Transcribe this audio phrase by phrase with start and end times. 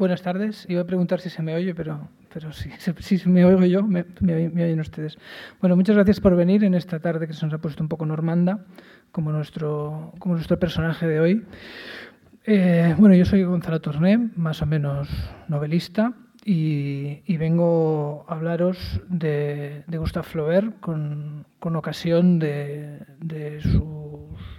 [0.00, 0.64] Buenas tardes.
[0.66, 2.70] Iba a preguntar si se me oye, pero, pero si
[3.28, 5.18] me oigo yo, me, oyen ustedes.
[5.60, 8.06] Bueno, muchas gracias por venir en esta tarde que se nos ha puesto un poco
[8.06, 8.64] normanda,
[9.12, 11.44] como nuestro, como nuestro personaje de hoy.
[12.46, 15.10] Eh, bueno, yo soy Gonzalo Torné, más o menos
[15.48, 16.14] novelista,
[16.46, 24.00] y, vengo a hablaros de, de Gustave Flaubert con, con ocasión de, de sus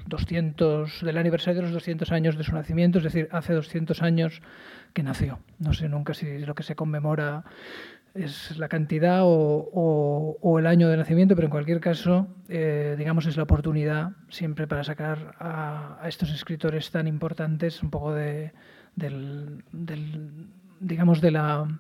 [0.05, 4.41] 200, del aniversario de los 200 años de su nacimiento, es decir, hace 200 años
[4.93, 5.39] que nació.
[5.59, 7.43] No sé nunca si lo que se conmemora
[8.13, 13.37] es la cantidad o, el año de nacimiento, pero en cualquier caso, eh, digamos, es
[13.37, 18.51] la oportunidad siempre para sacar a, estos escritores tan importantes un poco de,
[18.95, 19.63] del,
[20.79, 21.79] digamos, de la,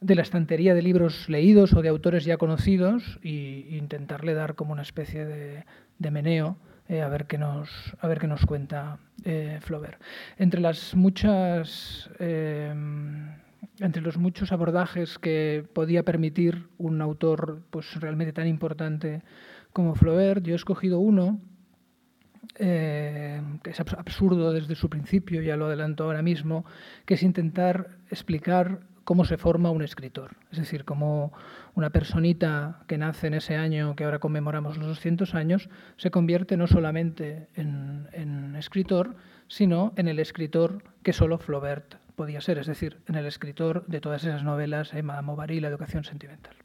[0.00, 4.72] de la estantería de libros leídos o de autores ya conocidos e intentarle dar como
[4.72, 6.56] una especie de meneo
[6.90, 10.02] eh, a, ver qué nos, a ver qué nos cuenta eh, Flaubert.
[10.38, 12.10] Entre las muchas...
[12.18, 12.74] Eh,
[13.78, 19.22] entre los muchos abordajes que podía permitir un autor pues, realmente tan importante
[19.72, 21.40] como Flaubert, yo he escogido uno
[22.56, 26.64] que es absurdo desde su principio, ya lo adelanto ahora mismo,
[27.06, 28.80] que es intentar explicar
[29.10, 30.36] cómo se forma un escritor.
[30.52, 31.32] Es decir, cómo
[31.74, 36.56] una personita que nace en ese año que ahora conmemoramos los 200 años se convierte
[36.56, 39.16] no solamente en, escritor,
[39.48, 44.00] sino en el escritor que solo Flaubert podía ser, es decir, en el escritor de
[44.00, 46.59] todas esas novelas, Emma Bovary, La educación sentimental.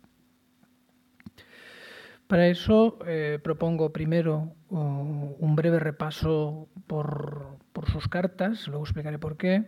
[2.27, 7.57] Para eso eh, propongo primero un breve repaso por,
[7.91, 9.65] sus cartas, luego explicaré por qué,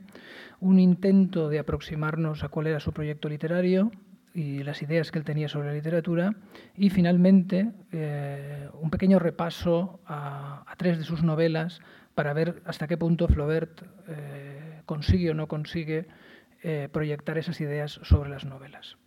[0.59, 3.91] un intento de aproximarnos a cuál era su proyecto literario
[4.33, 6.36] y las ideas que él tenía sobre la literatura,
[6.75, 11.80] y finalmente eh, un pequeño repaso a, tres de sus novelas
[12.16, 16.08] para ver hasta qué punto Flaubert eh, consigue o no consigue
[16.92, 18.97] proyectar esas ideas sobre las novelas.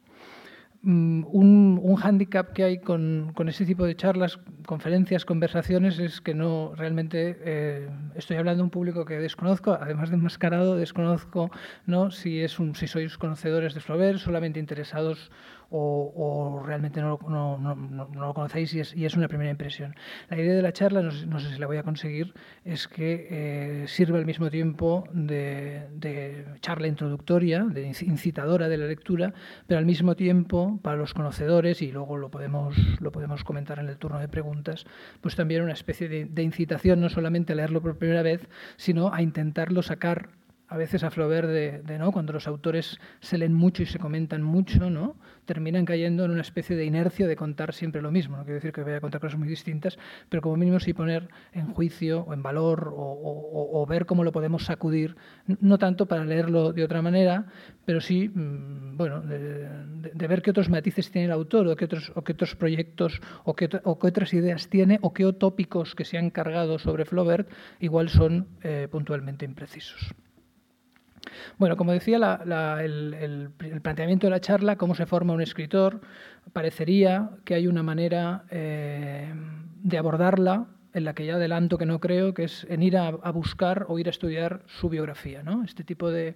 [0.83, 6.23] Mm, un, un hándicap que hay con, con, ese tipo de charlas, conferencias, conversaciones, es
[6.23, 11.51] que no realmente eh, estoy hablando de un público que desconozco, además de enmascarado, desconozco
[11.85, 12.11] ¿no?
[12.11, 15.31] si, es un, si sois conocedores de Flaubert, solamente interesados
[15.71, 17.19] o, realmente no,
[18.15, 19.95] lo conocéis y es, una primera impresión.
[20.29, 23.89] La idea de la charla, no sé, si la voy a conseguir, es que eh,
[23.89, 29.33] sirva al mismo tiempo de, charla introductoria, de incitadora de la lectura,
[29.67, 32.75] pero al mismo tiempo para los conocedores, y luego lo podemos,
[33.45, 34.85] comentar en el turno de preguntas,
[35.21, 39.23] pues también una especie de incitación no solamente a leerlo por primera vez, sino a
[39.23, 40.40] intentarlo sacar
[40.71, 42.13] a veces a Flaubert de, ¿no?
[42.13, 45.17] cuando los autores se leen mucho y se comentan mucho, ¿no?
[45.45, 48.37] terminan cayendo en una especie de inercia de contar siempre lo mismo.
[48.37, 49.99] No quiero decir que vaya a contar cosas muy distintas,
[50.29, 54.67] pero como mínimo sí poner en juicio o en valor o, ver cómo lo podemos
[54.67, 55.17] sacudir,
[55.61, 57.47] no tanto para leerlo de otra manera,
[57.85, 62.13] pero sí mm, bueno, de, ver qué otros matices tiene el autor o qué otros,
[62.15, 66.31] o qué otros proyectos o qué, otras ideas tiene o qué tópicos que se han
[66.31, 67.51] cargado sobre Flaubert
[67.81, 70.15] igual son eh, puntualmente imprecisos.
[71.59, 72.17] Bueno, como decía,
[72.81, 73.51] el,
[73.83, 76.01] planteamiento de la charla, cómo se forma un escritor,
[76.53, 79.33] parecería que hay una manera eh,
[79.83, 83.11] de abordarla en la que ya adelanto que no creo, que es en ir a,
[83.31, 85.43] buscar o ir a estudiar su biografía.
[85.43, 85.63] ¿no?
[85.65, 86.35] Este tipo de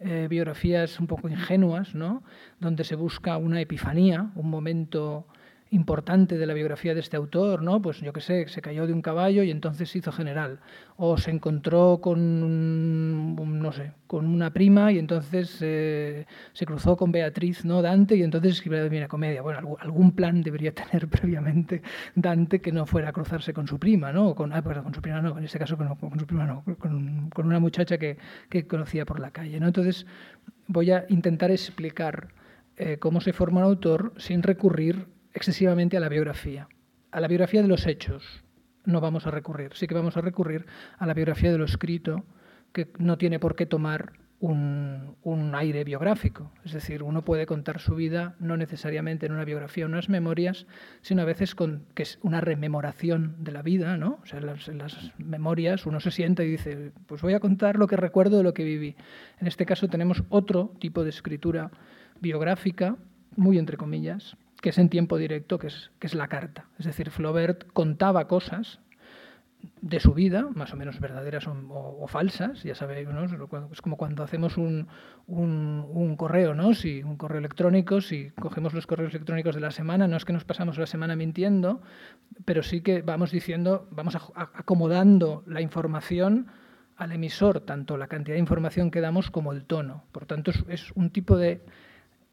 [0.00, 2.22] eh, biografías un poco ingenuas, ¿no?
[2.60, 5.26] donde se busca una epifanía, un momento
[5.74, 7.82] importante de la biografía de este autor, ¿no?
[7.82, 10.60] Pues yo qué sé, se cayó de un caballo y entonces se hizo general.
[10.96, 17.10] O se encontró con, no sé, con una prima y entonces eh, se cruzó con
[17.12, 17.82] Beatriz, ¿no?
[17.82, 19.42] Dante y entonces escribió una comedia.
[19.42, 21.82] Bueno, algún plan debería tener previamente
[22.14, 24.34] Dante que no fuera a cruzarse con su prima, ¿no?
[24.34, 27.30] con, ah, perdón, con su prima no, en este caso con, su prima no, con,
[27.30, 28.18] con una muchacha que,
[28.48, 29.66] que, conocía por la calle, ¿no?
[29.66, 30.06] Entonces
[30.66, 32.28] voy a intentar explicar
[32.76, 36.68] eh, cómo se forma un autor sin recurrir excesivamente a la biografía,
[37.10, 38.44] a la biografía de los hechos.
[38.84, 40.66] No vamos a recurrir, sí que vamos a recurrir
[40.98, 42.24] a la biografía de lo escrito,
[42.72, 46.50] que no tiene por qué tomar un, aire biográfico.
[46.64, 50.66] Es decir, uno puede contar su vida no necesariamente en una biografía o unas memorias,
[51.00, 54.18] sino a veces con, que es una rememoración de la vida, ¿no?
[54.22, 57.76] O sea, en las, las, memorias uno se sienta y dice, pues voy a contar
[57.76, 58.96] lo que recuerdo de lo que viví.
[59.40, 61.70] En este caso tenemos otro tipo de escritura
[62.20, 62.96] biográfica,
[63.36, 66.64] muy entre comillas, que es en tiempo directo, que es, que es la carta.
[66.78, 68.80] Es decir, Flaubert contaba cosas
[69.82, 73.24] de su vida, más o menos verdaderas o, falsas, ya sabéis, ¿no?
[73.70, 74.88] es como cuando hacemos un,
[75.26, 76.72] un, correo, ¿no?
[76.72, 80.32] Si, un correo electrónico, si cogemos los correos electrónicos de la semana, no es que
[80.32, 81.82] nos pasamos la semana mintiendo,
[82.46, 86.46] pero sí que vamos diciendo, vamos acomodando la información
[86.96, 90.04] al emisor tanto la cantidad de información que damos como el tono.
[90.10, 91.60] Por tanto, es, un tipo de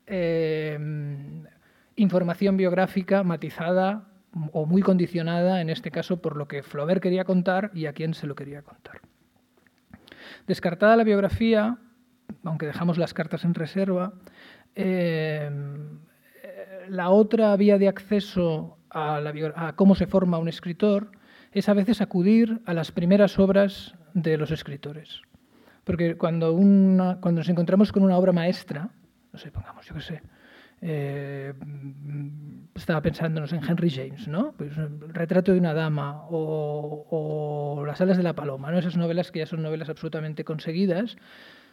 [0.08, 0.80] eh,
[1.96, 4.08] información biográfica matizada
[4.54, 8.14] o muy condicionada, en este caso, por lo que Flaubert quería contar y a quién
[8.14, 9.02] se lo quería contar.
[10.48, 11.78] Descartada la biografía,
[12.44, 14.14] aunque dejamos las cartas en reserva,
[14.76, 15.50] eh,
[16.88, 21.12] la otra vía de acceso a, cómo se forma un escritor
[21.52, 25.22] es a veces acudir a las primeras obras de los escritores.
[25.84, 28.90] Porque cuando, cuando nos encontramos con una obra maestra,
[29.32, 30.22] no sé, pongamos, yo qué sé,
[30.82, 31.54] eh,
[32.76, 34.54] estaba pensándonos en Henry James, ¿no?
[34.58, 38.80] Pues, el retrato de una dama o, o, Las alas de la paloma, ¿no?
[38.80, 41.18] Esas novelas que ya son novelas absolutamente conseguidas,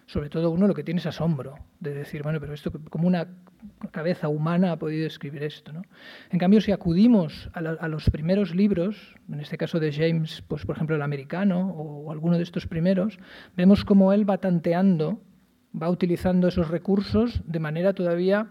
[0.08, 3.28] sobre todo uno lo que tiene es asombro de decir, bueno, pero esto, como una
[3.90, 5.70] cabeza humana ha podido escribir esto.
[5.70, 5.82] ¿no?
[6.30, 10.76] En cambio, si acudimos a, los primeros libros, en este caso de James, pues por
[10.76, 13.18] ejemplo el americano o, alguno de estos primeros,
[13.54, 15.20] vemos cómo él va tanteando,
[15.80, 18.48] va utilizando esos recursos de manera todavía,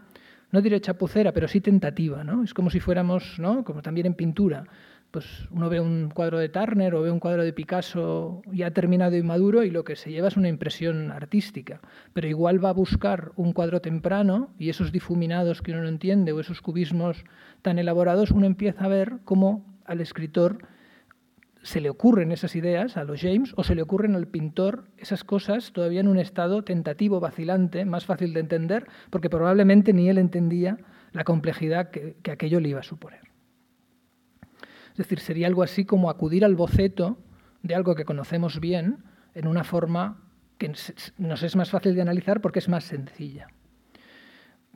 [0.57, 2.23] no diré chapucera, pero sí tentativa.
[2.23, 2.43] ¿no?
[2.43, 3.63] Es como si fuéramos, ¿no?
[3.63, 4.63] como también en pintura,
[5.11, 9.15] pues uno ve un cuadro de Turner o ve un cuadro de Picasso ya terminado
[9.15, 11.79] y maduro y lo que se lleva es una impresión artística.
[12.13, 16.31] Pero igual va a buscar un cuadro temprano y esos difuminados que uno no entiende
[16.31, 17.23] o esos cubismos
[17.61, 20.57] tan elaborados, uno empieza a ver cómo al escritor
[21.67, 25.25] se le ocurren esas ideas a los James o se le ocurren al pintor esas
[25.25, 30.17] cosas todavía en un estado tentativo, vacilante, más fácil de entender, porque probablemente ni él
[30.17, 30.77] entendía
[31.11, 33.19] la complejidad que, que aquello le iba a suponer.
[34.91, 37.17] Es decir, sería algo así como acudir al boceto
[37.63, 39.03] de algo que conocemos bien
[39.35, 40.23] en una forma
[40.57, 40.71] que
[41.17, 43.47] nos es más fácil de analizar porque es más sencilla.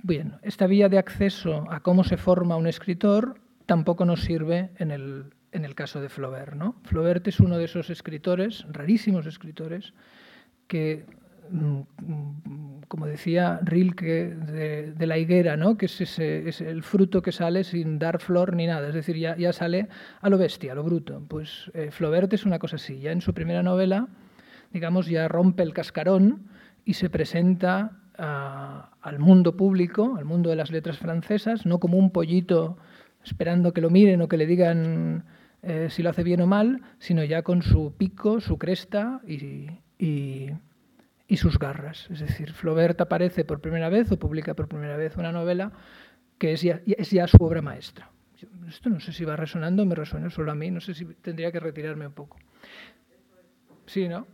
[0.04, 4.92] Bien, esta vía de acceso a cómo se forma un escritor tampoco nos sirve en
[4.92, 6.54] el, en el caso de Flaubert.
[6.54, 6.76] ¿no?
[6.84, 9.94] Flaubert es uno de esos escritores, rarísimos escritores,
[10.68, 11.06] que
[11.52, 11.82] Mm,
[12.88, 15.78] como decía Rilke, de, la higuera, ¿no?
[15.78, 19.36] que es, es, el fruto que sale sin dar flor ni nada, es decir, ya,
[19.38, 19.88] ya sale
[20.22, 21.24] a lo bestia, a lo bruto.
[21.28, 24.08] Pues eh, Flaubert es una cosa así, ya en su primera novela,
[24.72, 26.48] digamos, ya rompe el cascarón
[26.86, 32.12] y se presenta al mundo público, al mundo de las letras francesas, no como un
[32.12, 32.78] pollito
[33.24, 35.26] esperando que lo miren o que le digan
[35.64, 39.68] eh, si lo hace bien o mal, sino ya con su pico, su cresta y
[41.32, 42.10] y sus garras.
[42.12, 45.72] Es decir, Flaubert aparece por primera vez o publica por primera vez una novela
[46.38, 48.12] que es ya, es ya su obra maestra.
[48.68, 51.50] Esto no sé si va resonando me resuena solo a mí, no sé si tendría
[51.54, 52.38] que retirarme un poco.
[53.86, 54.28] Sí, ¿no?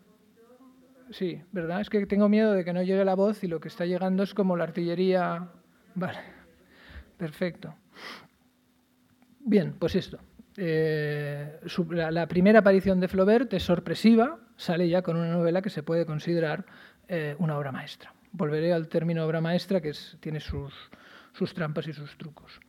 [1.11, 1.81] Sí, ¿verdad?
[1.81, 4.23] Es que tengo miedo de que no llegue la voz y lo que está llegando
[4.23, 5.49] es como la artillería.
[5.93, 6.19] Vale,
[7.19, 7.75] perfecto.
[9.41, 10.17] Bien, pues esto.
[10.59, 11.59] Eh,
[11.91, 16.05] la, primera aparición de Flaubert es sorpresiva, sale ya con una novela que se puede
[16.05, 16.65] considerar
[17.07, 18.13] eh, una obra maestra.
[18.31, 20.73] Volveré al término obra maestra, que tiene sus,
[21.53, 22.59] trampas y sus trucos.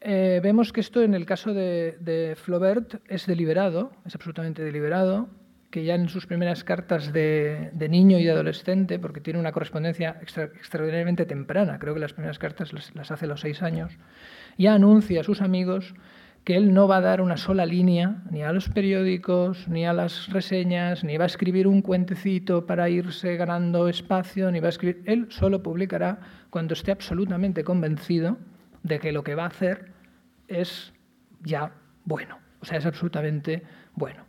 [0.00, 5.28] Eh, vemos que esto en el caso de, Flaubert es deliberado, es absolutamente deliberado,
[5.70, 10.18] que ya en sus primeras cartas de, niño y de adolescente, porque tiene una correspondencia
[10.20, 13.92] extraordinariamente temprana, creo que las primeras cartas las, las hace a los seis años,
[14.58, 15.94] ya anuncia a sus amigos
[16.44, 19.92] que él no va a dar una sola línea ni a los periódicos, ni a
[19.92, 24.70] las reseñas, ni va a escribir un cuentecito para irse ganando espacio, ni va a
[24.70, 25.02] escribir.
[25.06, 26.18] Él solo publicará
[26.50, 28.38] cuando esté absolutamente convencido
[28.82, 29.92] de que lo que va a hacer
[30.48, 30.92] es
[31.42, 31.72] ya
[32.04, 33.62] bueno, o sea, es absolutamente
[33.94, 34.24] bueno.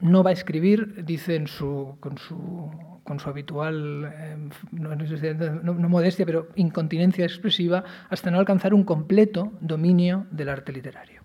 [0.00, 4.36] No va a escribir, dice en su, con su con su habitual, eh,
[4.72, 11.22] no, modestia, pero incontinencia expresiva, hasta no alcanzar un completo dominio del arte literario.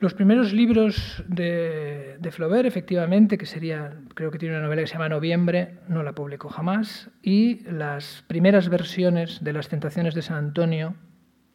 [0.00, 4.94] Los primeros libros de, Flaubert, efectivamente, que sería, creo que tiene una novela que se
[4.94, 10.36] llama Noviembre, no la publicó jamás, y las primeras versiones de Las Tentaciones de San
[10.36, 10.96] Antonio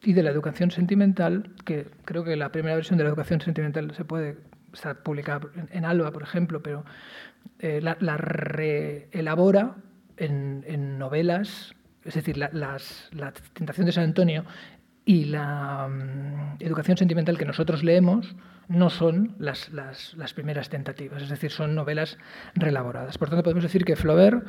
[0.02, 3.94] y de la Educación Sentimental, que creo que la primera versión de la Educación Sentimental
[3.94, 4.38] se puede
[4.74, 6.86] estar publicada en Alba, por ejemplo, pero
[7.60, 9.76] eh, la, reelabora
[10.18, 12.50] en, novelas, es decir, la,
[13.54, 14.46] Tentación de San Antonio
[15.06, 18.36] y la mm, Educación Sentimental que nosotros leemos
[18.68, 19.70] no son las,
[20.36, 22.18] primeras tentativas, es decir, son novelas
[22.54, 23.18] reelaboradas.
[23.18, 24.48] Por tanto, podemos decir que Flaubert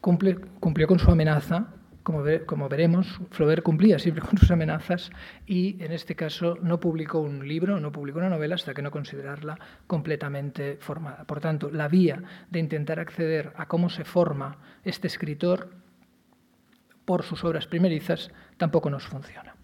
[0.00, 1.68] cumplió con su amenaza
[2.02, 5.10] como, veremos, Flaubert cumplía siempre con sus amenazas
[5.46, 8.90] y en este caso no publicó un libro, no publicó una novela hasta que no
[8.90, 11.24] considerarla completamente formada.
[11.24, 15.70] Por tanto, la vía de intentar acceder a cómo se forma este escritor
[17.04, 19.56] por sus obras primerizas tampoco nos funciona.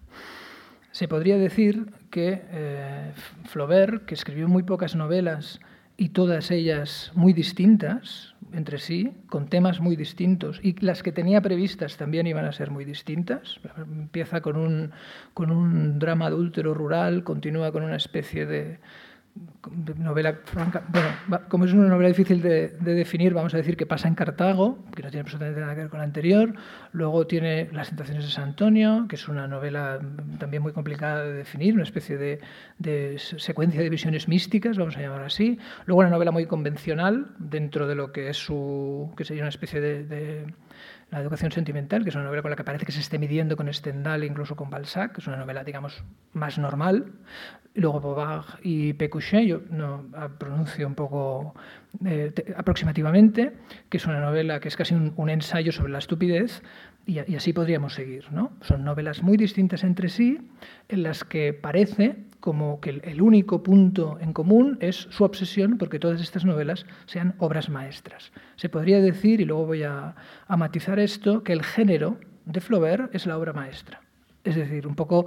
[0.91, 3.13] Se podría decir que eh,
[3.45, 5.59] Flaubert, que escribió muy pocas novelas
[5.97, 11.41] y todas ellas muy distintas entre sí, con temas muy distintos, y las que tenía
[11.41, 13.59] previstas también iban a ser muy distintas.
[13.77, 14.91] Empieza con un,
[15.33, 18.79] con un drama adúltero rural, continúa con una especie de,
[19.97, 24.07] novela franca, bueno, como es una novela difícil de, definir, vamos a decir que pasa
[24.07, 26.53] en Cartago, que no tiene absolutamente nada que ver con la anterior.
[26.91, 29.99] Luego tiene Las tentaciones de San Antonio, que es una novela
[30.39, 35.23] también muy complicada de definir, una especie de, secuencia de visiones místicas, vamos a llamar
[35.23, 35.59] así.
[35.85, 39.81] Luego una novela muy convencional dentro de lo que es su, que sería una especie
[39.81, 40.45] de
[41.09, 43.55] la educación sentimental, que es una novela con la que parece que se esté midiendo
[43.55, 47.13] con Stendhal e incluso con Balzac, que es una novela, digamos, más normal.
[47.73, 50.05] Luego Bobard y Pécuchet, yo no
[50.37, 51.55] pronuncio un poco
[52.05, 53.53] eh, aproximativamente,
[53.89, 56.61] que es una novela que es casi un, ensayo sobre la estupidez,
[57.05, 58.31] y, así podríamos seguir.
[58.31, 58.51] ¿no?
[58.61, 60.39] Son novelas muy distintas entre sí,
[60.89, 65.99] en las que parece como que el único punto en común es su obsesión porque
[65.99, 68.31] todas estas novelas sean obras maestras.
[68.55, 70.15] Se podría decir, y luego voy a,
[70.49, 74.01] matizar esto, que el género de Flaubert es la obra maestra.
[74.43, 75.25] Es decir, un poco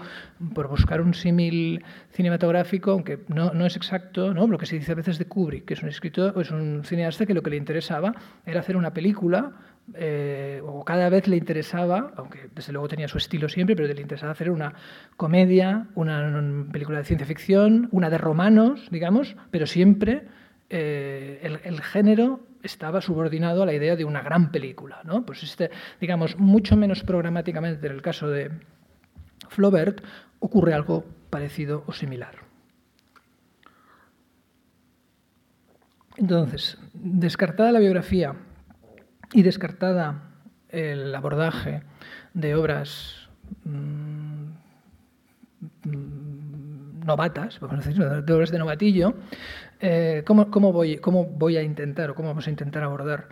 [0.55, 4.47] por buscar un símil cinematográfico, aunque no, no, es exacto, ¿no?
[4.47, 7.26] lo que se dice a veces de Kubrick, que es un escritor, es un cineasta
[7.26, 8.14] que lo que le interesaba
[8.47, 9.52] era hacer una película
[9.95, 14.00] eh, o cada vez le interesaba, aunque desde luego tenía su estilo siempre, pero le
[14.00, 14.75] interesaba hacer una
[15.17, 20.26] comedia, una película de ciencia ficción, una de romanos, digamos, pero siempre
[20.69, 25.00] eh, el, género estaba subordinado a la idea de una gran película.
[25.05, 25.26] ¿no?
[25.26, 28.52] Pues este, digamos, mucho menos programáticamente en el caso de
[29.50, 30.00] Flaubert
[30.38, 32.37] ocurre algo parecido o similar.
[36.16, 38.35] Entonces, descartada la biografía
[39.33, 40.23] y descartada
[40.69, 41.83] el abordaje
[42.35, 43.28] de obras
[43.64, 44.50] mm,
[45.85, 49.14] mm, novatas, de obras de novatillo,
[49.80, 53.28] eh, ¿cómo, voy, ¿cómo, voy, a intentar o cómo vamos a intentar abordar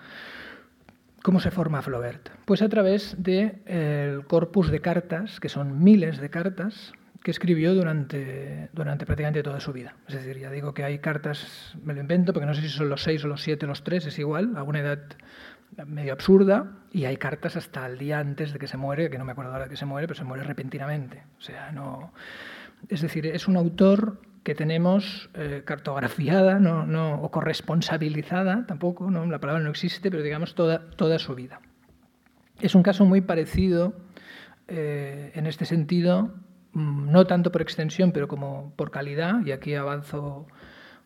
[1.22, 2.30] cómo se forma Flaubert?
[2.44, 8.70] Pues a través del corpus de cartas, que son miles de cartas, que escribió durante,
[8.72, 9.96] durante prácticamente toda su vida.
[10.06, 12.88] Es decir, ya digo que hay cartas, me lo invento, porque no sé si son
[12.88, 15.00] los seis o los siete o los tres, es igual, a una edad
[15.86, 19.24] medio absurda y hay cartas hasta el día antes de que se muere, que no
[19.24, 21.24] me acuerdo ahora que se muere, pero se muere repentinamente.
[21.38, 22.12] O sea, no...
[22.88, 29.26] Es decir, es un autor que tenemos eh, cartografiada no, no, o corresponsabilizada, tampoco, no,
[29.26, 31.60] la palabra no existe, pero digamos toda, toda su vida.
[32.60, 33.94] Es un caso muy parecido
[34.66, 36.34] eh, en este sentido,
[36.72, 40.46] mm, no tanto por extensión, pero como por calidad, y aquí avanzo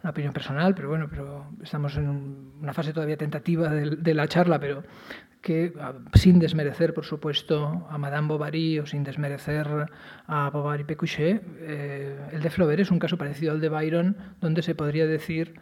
[0.03, 4.59] una opinión personal, pero bueno, pero estamos en una fase todavía tentativa de, la charla,
[4.59, 4.85] pero
[5.41, 5.73] que
[6.15, 9.67] sin desmerecer, por supuesto, a Madame Bovary o sin desmerecer
[10.27, 14.63] a Bovary Pécuchet, eh, el de Flaubert es un caso parecido al de Byron, donde
[14.63, 15.55] se podría decir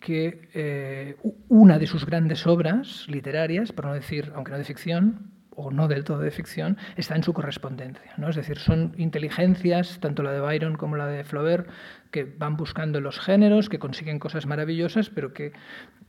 [0.00, 1.16] que eh,
[1.48, 5.88] una de sus grandes obras literarias, por no decir, aunque no de ficción, o no
[5.88, 8.12] del todo de ficción, está en su correspondencia.
[8.16, 8.28] ¿no?
[8.28, 11.68] Es decir, son inteligencias, tanto la de Byron como la de Flaubert,
[12.10, 15.52] que van buscando los géneros, que consiguen cosas maravillosas, pero que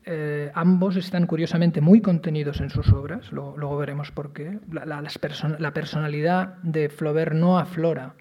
[0.05, 3.31] eh, ambos están curiosamente muy contenidos en sus obras.
[3.31, 4.59] Luego, veremos por qué.
[4.71, 8.13] La, la personalidad de Flaubert no aflora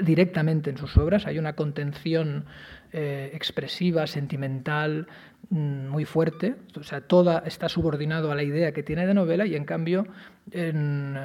[0.00, 2.44] directamente en sus obras, hay una contención
[2.92, 5.06] eh, expresiva, sentimental,
[5.50, 9.46] mm, muy fuerte, o sea, toda está subordinado a la idea que tiene de novela
[9.46, 10.06] y en cambio
[10.50, 11.16] en,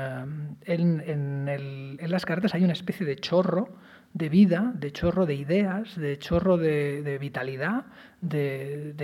[0.68, 3.70] eh, las cartas hay una especie de chorro
[4.16, 7.84] de vida, de chorro de ideas, de chorro de, vitalidad,
[8.22, 8.96] de,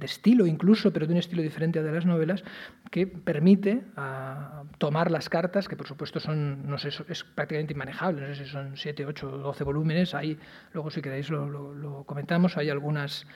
[0.00, 2.44] estilo incluso, pero de un estilo diferente a de las novelas,
[2.92, 8.28] que permite ah, tomar las cartas, que por supuesto son, no sé, es prácticamente inmanejable,
[8.28, 10.38] no sé si son 7, 8, 12 volúmenes, ahí,
[10.72, 13.26] luego si queréis lo, comentamos, hay algunas,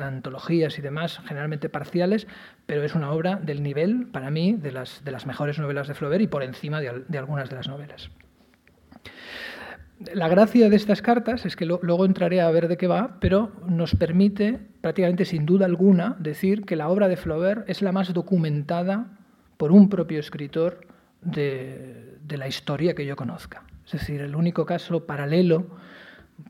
[0.00, 2.28] antologías y demás, generalmente parciales,
[2.66, 6.28] pero es una obra del nivel, para mí, de las mejores novelas de Flaubert y
[6.28, 8.12] por encima de algunas de las novelas
[10.14, 13.52] la gracia de estas cartas es que luego entraré a ver de qué va, pero
[13.66, 18.12] nos permite, prácticamente sin duda alguna, decir que la obra de Flaubert es la más
[18.14, 19.18] documentada
[19.56, 20.86] por un propio escritor
[21.20, 23.64] de, la historia que yo conozca.
[23.86, 25.66] Es decir, el único caso paralelo,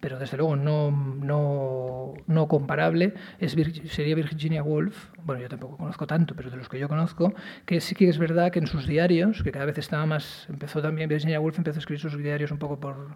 [0.00, 5.10] pero desde luego no, no, comparable, es, sería Virginia Woolf.
[5.24, 7.32] Bueno, yo tampoco conozco tanto, pero de los que yo conozco,
[7.64, 10.82] que sí que es verdad que en sus diarios, que cada vez estaba más, empezó
[10.82, 13.14] también Virginia Woolf, empezó a escribir sus diarios un poco por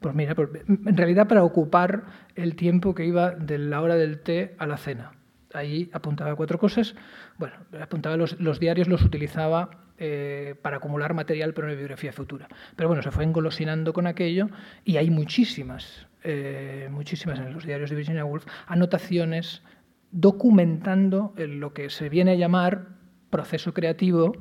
[0.00, 2.04] pues mira, en realidad para ocupar
[2.34, 5.12] el tiempo que iba de la hora del té a la cena.
[5.52, 6.94] Ahí apuntaba cuatro cosas.
[7.36, 12.48] Bueno, apuntaba los, los diarios, los utilizaba eh, para acumular material para una biografía futura.
[12.74, 14.48] Pero bueno, se fue engolosinando con aquello
[14.82, 19.62] y hay muchísimas, eh, muchísimas en los diarios de Virginia Woolf, anotaciones
[20.10, 22.88] documentando lo que se viene a llamar
[23.28, 24.32] proceso creativo,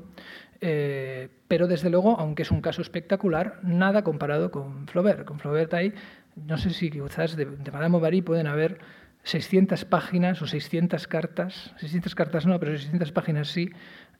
[0.62, 5.26] eh, pero desde luego, aunque es un caso espectacular, nada comparado con Flaubert.
[5.26, 5.94] Con Flaubert hay,
[6.36, 8.80] no sé si quizás de, Madame Bovary pueden haber
[9.24, 13.70] 600 páginas o 600 cartas, 600 cartas no, pero 600 páginas sí,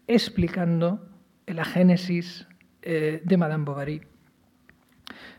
[0.08, 1.08] explicando
[1.46, 2.48] la génesis
[2.82, 4.02] eh, de Madame Bovary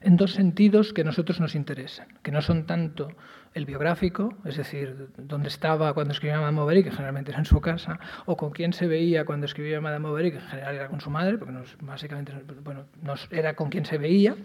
[0.02, 3.08] en dos sentidos que a nosotros nos interesan, que no son tanto
[3.54, 7.60] el biográfico, es decir, dónde estaba cuando escribía Madame Bovary, que generalmente era en su
[7.60, 11.00] casa, o con quién se veía cuando escribía Madame Bovary, que en general era con
[11.00, 12.84] su madre, porque básicamente bueno,
[13.30, 14.36] era con quien se veía,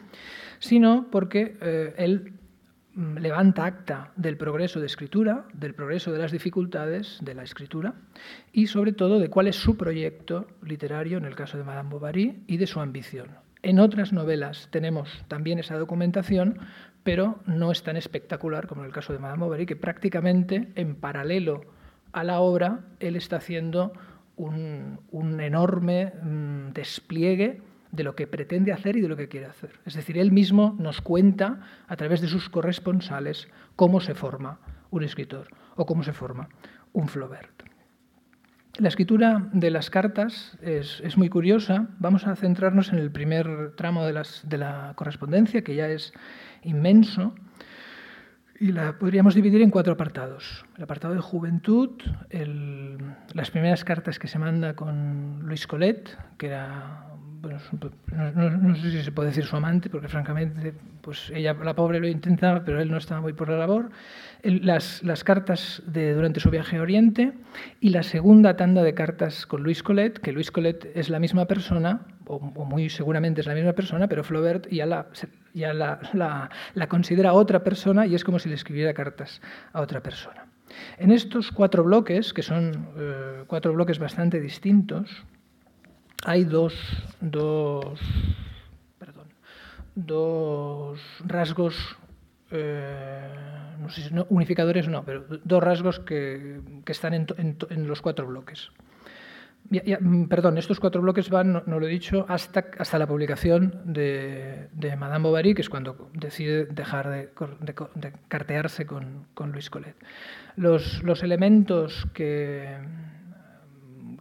[0.59, 2.33] sino porque eh, él
[2.95, 7.93] mm, levanta acta del progreso de escritura, del progreso de las dificultades de la escritura
[8.51, 12.43] y sobre todo de cuál es su proyecto literario en el caso de Madame Bovary
[12.47, 13.45] y de su ambición.
[13.61, 16.59] En otras novelas tenemos también esa documentación,
[17.05, 20.95] pero no es tan espectacular como en el caso de Madame Bovary, que prácticamente en
[20.95, 21.61] paralelo
[22.11, 23.93] a la obra él está haciendo
[24.37, 29.79] un, enorme mm, despliegue de lo que pretende hacer y de lo que quiere hacer.
[29.85, 34.59] Es decir, él mismo nos cuenta a través de sus corresponsales cómo se forma
[34.89, 36.49] un escritor o cómo se forma
[36.91, 37.65] un Flaubert.
[38.77, 41.87] La escritura de las cartas es, muy curiosa.
[41.99, 46.11] Vamos a centrarnos en el primer tramo de, la correspondencia, que ya es
[46.65, 47.33] inmenso,
[48.59, 50.65] y la podríamos dividir en cuatro apartados.
[50.77, 51.91] El apartado de juventud,
[53.33, 57.05] las primeras cartas que se manda con Luis Colet, que era
[58.11, 62.07] no, sé si se puede decir su amante, porque francamente, pues ella, la pobre lo
[62.07, 63.91] intentaba, pero él no estaba muy por la labor.
[64.43, 67.33] Las, las, cartas de, durante su viaje a Oriente
[67.79, 71.45] y la segunda tanda de cartas con Luis Collet, que Luis Collet es la misma
[71.45, 76.49] persona, o, muy seguramente es la misma persona, pero Flaubert ya, la,
[76.87, 79.41] considera otra persona y es como si le escribiera cartas
[79.73, 80.45] a otra persona.
[80.97, 85.23] En estos cuatro bloques, que son eh, cuatro bloques bastante distintos,
[86.25, 86.73] hay dos,
[87.21, 87.99] dos,
[89.93, 91.97] dos rasgos,
[92.51, 93.29] eh,
[93.79, 98.71] no sé si unificadores no, pero dos rasgos que, que están en, los cuatro bloques.
[99.69, 104.67] Mm, perdón, estos cuatro bloques van, no, lo he dicho, hasta, hasta la publicación de,
[104.73, 107.29] de, Madame Bovary, que es cuando decide dejar de,
[107.95, 109.95] de, cartearse con, con Luis Collet.
[110.55, 112.77] Los, los elementos que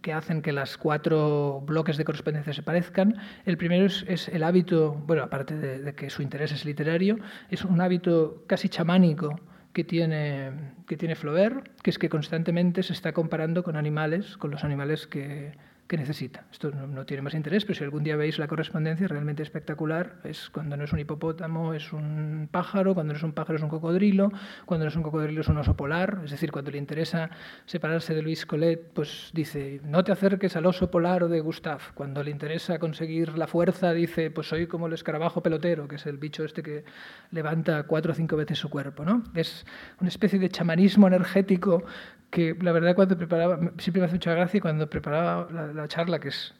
[0.05, 3.15] que hacen que las cuatro bloques de correspondencia se parezcan.
[3.43, 7.17] El primero es, el hábito, bueno, aparte de, que su interés es literario,
[7.49, 9.39] es un hábito casi chamánico
[9.75, 10.51] que tiene,
[10.87, 15.05] que tiene Flaubert, que es que constantemente se está comparando con animales, con los animales
[15.05, 15.51] que,
[15.87, 16.45] que necesita.
[16.51, 20.49] Esto no, tiene más interés, pero si algún día veis la correspondencia realmente espectacular, es
[20.49, 23.69] cuando no es un hipopótamo es un pájaro, cuando no es un pájaro es un
[23.69, 24.31] cocodrilo,
[24.65, 27.29] cuando no es un cocodrilo es un oso polar, es decir, cuando le interesa
[27.65, 31.83] separarse de Luis Collet, pues dice, no te acerques al oso polar o de Gustave,
[31.93, 36.05] cuando le interesa conseguir la fuerza, dice, pues soy como el escarabajo pelotero, que es
[36.07, 36.83] el bicho este que
[37.31, 39.05] levanta cuatro o cinco veces su cuerpo.
[39.05, 39.23] ¿no?
[39.35, 39.65] Es
[39.99, 41.83] una especie de chamanismo energético
[42.29, 46.29] que la verdad cuando preparaba, siempre me hace mucha gracia cuando preparaba la, charla, que
[46.29, 46.53] es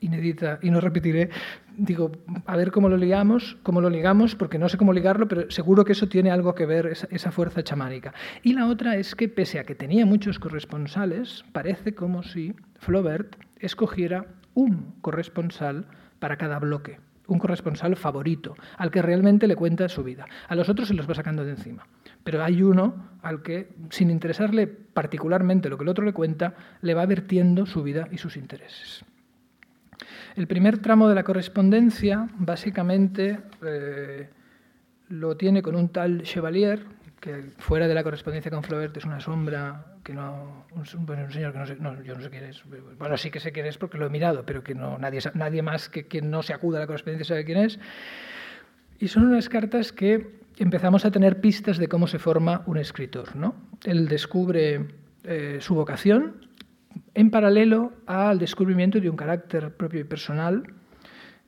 [0.00, 1.30] inédita y no repetiré,
[1.76, 2.12] digo,
[2.46, 5.84] a ver cómo lo ligamos, cómo lo ligamos, porque no sé cómo ligarlo, pero seguro
[5.84, 8.14] que eso tiene algo que ver, esa, esa, fuerza chamánica.
[8.42, 13.36] Y la otra es que, pese a que tenía muchos corresponsales, parece como si Flaubert
[13.58, 15.86] escogiera un corresponsal
[16.18, 20.26] para cada bloque, un corresponsal favorito, al que realmente le cuenta su vida.
[20.48, 21.86] A los otros se los va sacando de encima
[22.28, 26.92] pero hay uno al que, sin interesarle particularmente lo que el otro le cuenta, le
[26.92, 29.02] va vertiendo su vida y sus intereses.
[30.36, 34.28] El primer tramo de la correspondencia, básicamente, eh,
[35.08, 36.84] lo tiene con un tal Chevalier,
[37.18, 41.52] que fuera de la correspondencia con Flaubert es una sombra que no un, un señor
[41.52, 42.62] que no sé no, yo no sé quién es
[42.98, 45.60] bueno sí que sé quién es porque lo he mirado pero que no nadie nadie
[45.62, 47.80] más que quien no se acuda a la correspondencia sabe quién es
[49.00, 53.36] y son unas cartas que empezamos a tener pistas de cómo se forma un escritor.
[53.36, 53.54] ¿no?
[53.84, 54.86] Él descubre
[55.24, 56.46] eh, su vocación
[57.14, 60.64] en paralelo al descubrimiento de un carácter propio y personal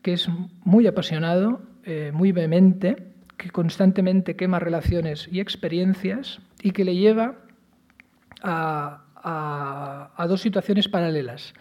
[0.03, 0.29] que es
[0.65, 7.37] muy apasionado, eh, muy vehemente, que constantemente quema relaciones y experiencias y que le lleva
[8.43, 9.07] a,
[10.29, 11.55] dos situaciones paralelas.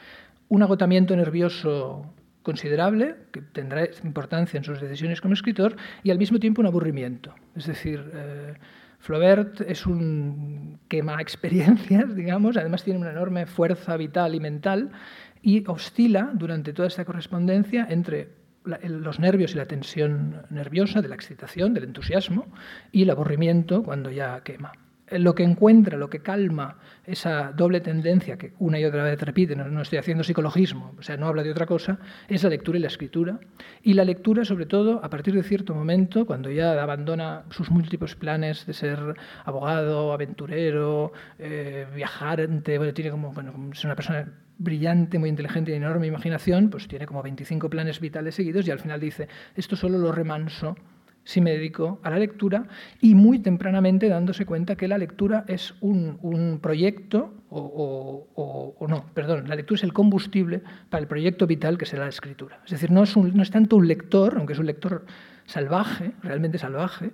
[0.47, 2.05] Un agotamiento nervioso
[2.43, 7.35] considerable, que tendrá importancia en sus decisiones como escritor, y al mismo tiempo un aburrimiento.
[7.55, 8.53] Es decir, eh,
[8.99, 14.91] Flaubert es un quema experiencias, digamos, además tiene una enorme fuerza vital y mental
[15.41, 21.15] y oscila durante toda esta correspondencia entre los nervios y la tensión nerviosa, de la
[21.15, 22.47] excitación, del entusiasmo,
[22.91, 24.73] y el aburrimiento cuando ya quema
[25.11, 29.55] lo que encuentra, lo que calma esa doble tendencia que una y otra vez repite,
[29.55, 32.81] no, estoy haciendo psicologismo, o sea, no habla de otra cosa, es la lectura y
[32.81, 33.39] la escritura.
[33.81, 38.15] Y la lectura, sobre todo, a partir de cierto momento, cuando ya abandona sus múltiples
[38.15, 38.99] planes de ser
[39.45, 45.75] abogado, aventurero, eh, viajante, bueno, tiene como, bueno, es una persona brillante, muy inteligente y
[45.75, 49.97] enorme imaginación, pues tiene como 25 planes vitales seguidos y al final dice, esto solo
[49.97, 50.75] lo remanso
[51.29, 52.65] si me dedico a la lectura
[52.99, 59.53] y muy tempranamente dándose cuenta que la lectura es un, proyecto, o, no, perdón, la
[59.53, 62.61] lectura es el combustible para el proyecto vital que será la escritura.
[62.65, 65.05] Es decir, no es, no es tanto un lector, aunque es un lector
[65.45, 67.11] salvaje, realmente salvaje,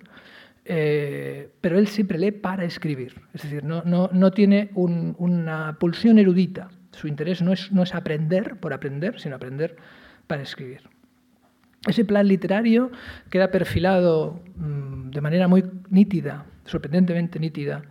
[0.63, 3.21] eh, pero él siempre lee para escribir.
[3.33, 6.69] Es decir, no, no, no tiene una pulsión erudita.
[6.91, 9.75] Su interés no es, no es aprender por aprender, sino aprender
[10.25, 10.83] para escribir.
[11.87, 12.91] Ese plan literario
[13.29, 17.83] queda perfilado mm, de manera muy nítida, sorprendentemente nítida,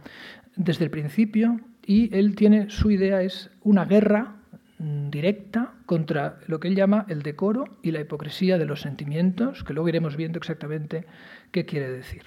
[0.57, 4.37] desde el principio y él tiene, su idea es una guerra
[4.79, 9.63] mm, directa contra lo que él llama el decoro y la hipocresía de los sentimientos,
[9.65, 11.07] que luego iremos viendo exactamente
[11.53, 12.23] qué quiere decir.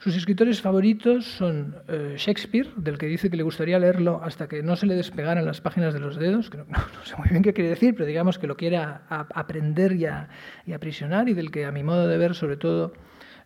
[0.00, 4.62] Sus escritores favoritos son eh, Shakespeare, del que dice que le gustaría leerlo hasta que
[4.62, 6.64] no se le despegaran las páginas de los dedos, que no,
[7.04, 11.34] sé muy bien qué quiere decir, pero digamos que lo quiere aprender y, aprisionar, y
[11.34, 12.92] del que a mi modo de ver sobre todo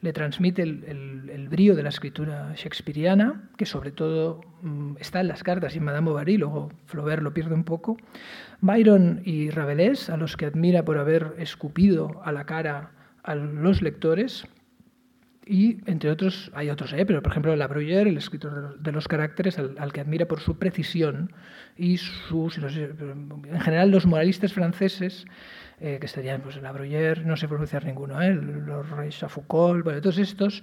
[0.03, 5.43] le transmite el, brío de la escritura shakespeariana, que sobre todo mm, está en las
[5.43, 7.97] cartas y en Madame Bovary, luego Flaubert lo pierde un poco.
[8.61, 12.91] Byron y Rabelais, a los que admira por haber escupido a la cara
[13.23, 14.47] a los lectores,
[15.45, 17.05] y entre otros, hay otros, ¿eh?
[17.05, 20.57] pero por ejemplo La Bruyère, el escritor de los, caracteres, al, que admira por su
[20.57, 21.33] precisión
[21.77, 25.25] y sus, en general los moralistas franceses,
[25.81, 28.35] eh, que estarían pues, La Bruyère, no sé pronunciar ninguno, ¿eh?
[28.35, 30.63] los Reyes Foucault, bueno, todos estos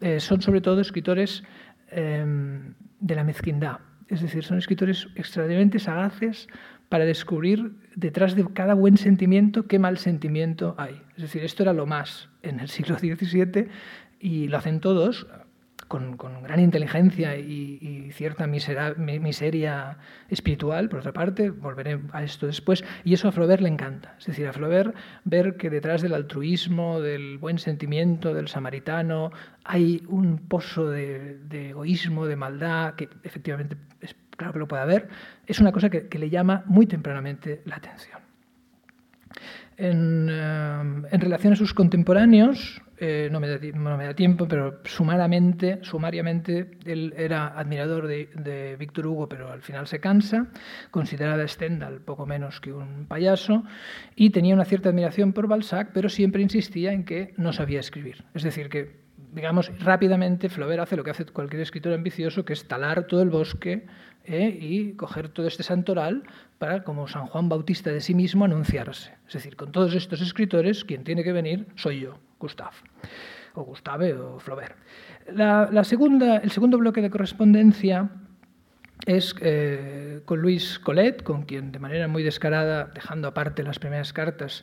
[0.00, 1.42] eh, son sobre todo escritores
[1.90, 6.48] em, de la mezquindad, es decir, son escritores extraordinariamente sagaces
[6.90, 11.00] para descubrir detrás de cada buen sentimiento qué mal sentimiento hay.
[11.16, 13.68] Es decir, esto era lo más en el siglo XVII
[14.20, 15.26] y lo hacen todos
[15.88, 23.14] con, gran inteligencia y, cierta miseria espiritual, por otra parte, volveré a esto después, y
[23.14, 24.14] eso a Flaubert le encanta.
[24.18, 29.30] Es decir, a Flaubert ver que detrás del altruismo, del buen sentimiento, del samaritano,
[29.64, 35.08] hay un pozo de, egoísmo, de maldad, que efectivamente es claro que lo puede haber,
[35.46, 38.27] es una cosa que, le llama muy tempranamente la atención.
[39.78, 46.72] En, eh, en relación a sus contemporáneos, eh, no, me da, tiempo, pero sumariamente, sumariamente
[46.84, 50.48] él era admirador de, Víctor Hugo, pero al final se cansa,
[50.90, 53.62] consideraba a Stendhal poco menos que un payaso,
[54.16, 58.24] y tenía una cierta admiración por Balzac, pero siempre insistía en que no sabía escribir.
[58.34, 58.96] Es decir, que,
[59.32, 63.30] digamos, rápidamente Flaubert hace lo que hace cualquier escritor ambicioso, que es talar todo el
[63.30, 63.86] bosque
[64.28, 64.56] ¿eh?
[64.60, 66.22] y coger todo este santoral
[66.58, 69.12] para, como San Juan Bautista de sí mismo, anunciarse.
[69.26, 72.18] Es decir, con todos estos escritores, quien tiene que venir soy yo.
[72.38, 72.76] Gustave,
[73.54, 74.76] o Gustave o Flaubert.
[75.32, 78.10] La, segunda, el segundo bloque de correspondencia
[79.06, 84.12] es eh, con Luis Collet, con quien de manera muy descarada, dejando aparte las primeras
[84.12, 84.62] cartas,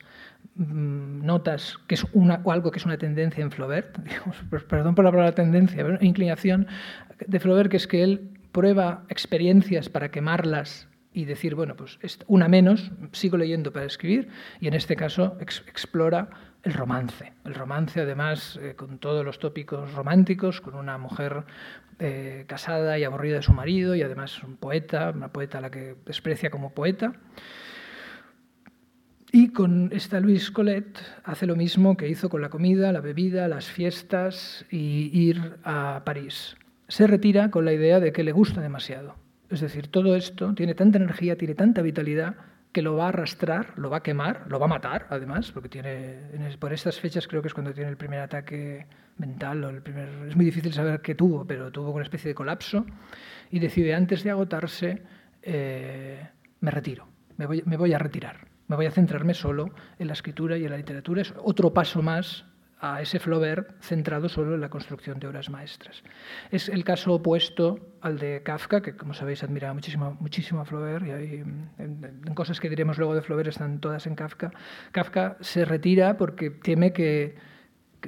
[0.54, 3.98] mm, notas que es una, o algo que es una tendencia en Flaubert,
[4.68, 6.66] perdón por la palabra tendencia, pero inclinación
[7.26, 12.48] de Flaubert, que es que él prueba experiencias para quemarlas y decir, bueno, pues una
[12.48, 16.30] menos, sigo leyendo para escribir, y en este caso explora
[16.62, 17.34] el romance.
[17.44, 21.44] El romance, además, eh, con todos los tópicos románticos, con una mujer
[21.98, 25.70] eh, casada y aburrida de su marido, y además un poeta, una poeta a la
[25.70, 27.12] que desprecia como poeta.
[29.32, 33.48] Y con esta Louise Colette hace lo mismo que hizo con la comida, la bebida,
[33.48, 36.56] las fiestas y ir a París.
[36.88, 39.16] Se retira con la idea de que le gusta demasiado.
[39.50, 42.36] Es decir, todo esto tiene tanta energía, tiene tanta vitalidad
[42.72, 45.68] que lo va a arrastrar, lo va a quemar, lo va a matar, además, porque
[45.68, 46.18] tiene,
[46.58, 50.08] por estas fechas creo que es cuando tiene el primer ataque mental, o el primer,
[50.28, 52.84] es muy difícil saber qué tuvo, pero tuvo una especie de colapso,
[53.50, 55.02] y decide antes de agotarse,
[55.42, 56.28] eh,
[56.60, 60.12] me retiro, me voy, me voy a retirar, me voy a centrarme solo en la
[60.12, 62.44] escritura y en la literatura, es otro paso más
[62.80, 66.02] a ese Flaubert centrado solo en la construcción de obras maestras.
[66.50, 71.06] Es el caso opuesto al de Kafka, que como sabéis admiraba muchísimo, muchísimo a Flaubert,
[71.06, 71.44] y hay,
[71.78, 74.50] en, cosas que diremos luego de Flaubert están todas en Kafka.
[74.92, 77.36] Kafka se retira porque teme que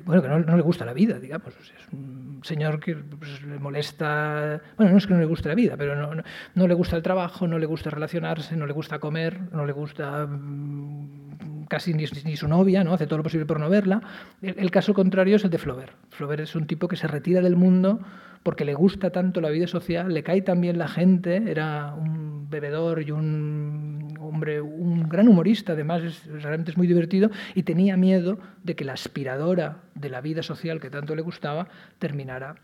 [0.04, 1.54] bueno, que no, le gusta la vida, digamos.
[1.58, 5.54] Es un señor que pues, le molesta, bueno, no es que no le guste la
[5.54, 6.22] vida, pero no,
[6.54, 9.72] no, le gusta el trabajo, no le gusta relacionarse, no le gusta comer, no le
[9.72, 12.94] gusta mm, casi ni, ni, su novia, ¿no?
[12.94, 14.00] hace todo lo posible por no verla.
[14.42, 15.92] El, caso contrario es el de Flaubert.
[16.10, 18.00] Flaubert es un tipo que se retira del mundo
[18.42, 23.02] porque le gusta tanto la vida social, le cae también la gente, era un bebedor
[23.02, 28.38] y un hombre, un gran humorista, además es, realmente es muy divertido, y tenía miedo
[28.62, 32.56] de que la aspiradora de la vida social que tanto le gustaba terminara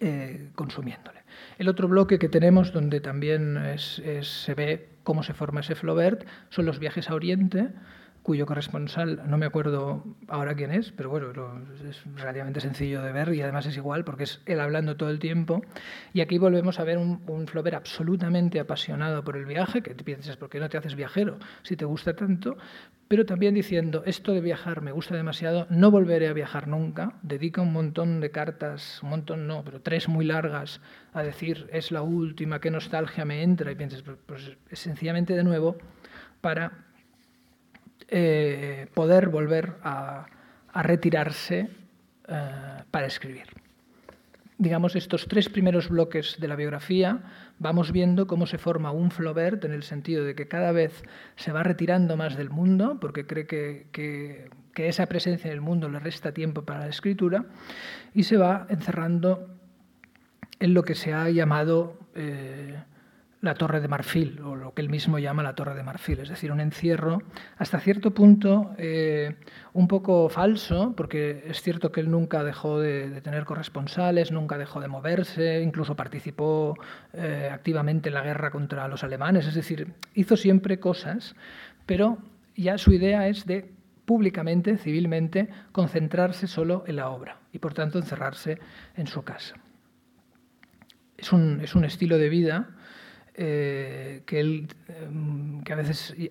[0.00, 1.22] eh, consumiéndole.
[1.56, 6.66] El otro bloque que tenemos, donde también se ve cómo se forma ese Flaubert, son
[6.66, 7.68] los viajes a Oriente,
[8.24, 11.28] cuyo corresponsal, no me acuerdo ahora quién es, pero bueno,
[11.86, 15.18] es relativamente sencillo de ver y además es igual porque es él hablando todo el
[15.18, 15.60] tiempo.
[16.14, 20.48] Y aquí volvemos a ver un, un absolutamente apasionado por el viaje, que piensas, ¿por
[20.48, 22.56] qué no te haces viajero si te gusta tanto?
[23.08, 27.18] Pero también diciendo, esto de viajar me gusta demasiado, no volveré a viajar nunca.
[27.20, 30.80] Dedica un montón de cartas, un montón no, pero tres muy largas,
[31.12, 33.70] a decir, es la última, qué nostalgia me entra.
[33.70, 35.76] Y piensas, pues, pues sencillamente de nuevo
[36.40, 36.93] para
[38.08, 40.26] eh, poder volver a,
[40.74, 41.68] retirarse
[42.28, 43.46] eh, para escribir.
[44.58, 47.22] Digamos, estos tres primeros bloques de la biografía
[47.58, 51.02] vamos viendo cómo se forma un Flaubert en el sentido de que cada vez
[51.36, 55.98] se va retirando más del mundo, porque cree que, esa presencia en el mundo le
[55.98, 57.46] resta tiempo para la escritura,
[58.14, 59.48] y se va encerrando
[60.60, 62.76] en lo que se ha llamado eh,
[63.44, 66.28] la torre de marfil, o lo que él mismo llama la torre de marfil, es
[66.28, 67.22] decir, un encierro
[67.56, 69.36] hasta cierto punto eh,
[69.74, 74.80] un poco falso, porque es cierto que él nunca dejó de, tener corresponsales, nunca dejó
[74.80, 76.76] de moverse, incluso participó
[77.12, 81.36] eh, activamente en la guerra contra los alemanes, es decir, hizo siempre cosas,
[81.86, 82.18] pero
[82.56, 83.72] ya su idea es de
[84.04, 88.58] públicamente, civilmente, concentrarse solo en la obra y por tanto encerrarse
[88.96, 89.56] en su casa.
[91.16, 92.68] Es un, es un estilo de vida
[93.36, 96.28] eh, que él em, que a veces eh,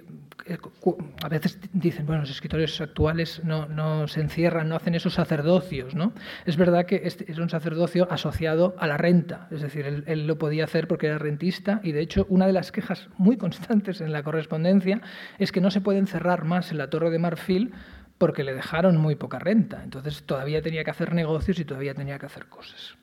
[1.21, 5.95] a veces dicen bueno los escritores actuales no, no, se encierran no hacen esos sacerdocios
[5.95, 6.13] no
[6.45, 10.27] es verdad que este es un sacerdocio asociado a la renta es decir él, él,
[10.27, 13.99] lo podía hacer porque era rentista y de hecho una de las quejas muy constantes
[13.99, 15.01] en la correspondencia
[15.39, 17.73] es que no se puede encerrar más en la torre de marfil
[18.17, 19.81] porque le dejaron muy poca renta.
[19.83, 22.95] Entonces todavía tenía que hacer negocios y todavía tenía que hacer cosas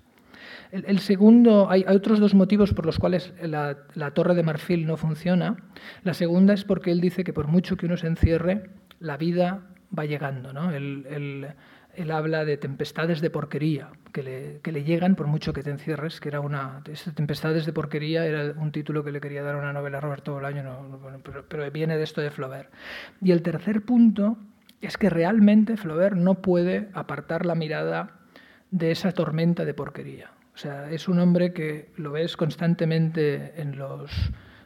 [0.73, 3.77] el, segundo, hay, otros dos motivos por los cuales la,
[4.13, 5.57] torre de marfil no funciona.
[6.05, 9.63] La segunda es porque él dice que por mucho que uno se encierre, la vida
[9.97, 10.53] va llegando.
[10.53, 10.71] ¿no?
[10.71, 11.47] Él,
[12.11, 16.41] habla de tempestades de porquería que le, llegan por mucho que te encierres, que era
[16.41, 16.83] una...
[17.15, 20.33] Tempestades de porquería era un título que le quería dar a una novela a Roberto
[20.33, 21.01] Bolaño, no,
[21.49, 22.71] pero viene de esto de Flaubert.
[23.21, 24.39] Y el tercer punto
[24.81, 28.21] es que realmente Flaubert no puede apartar la mirada
[28.71, 30.31] de esa tormenta de porquería.
[30.61, 34.11] O sea, es un hombre que lo ves constantemente en los...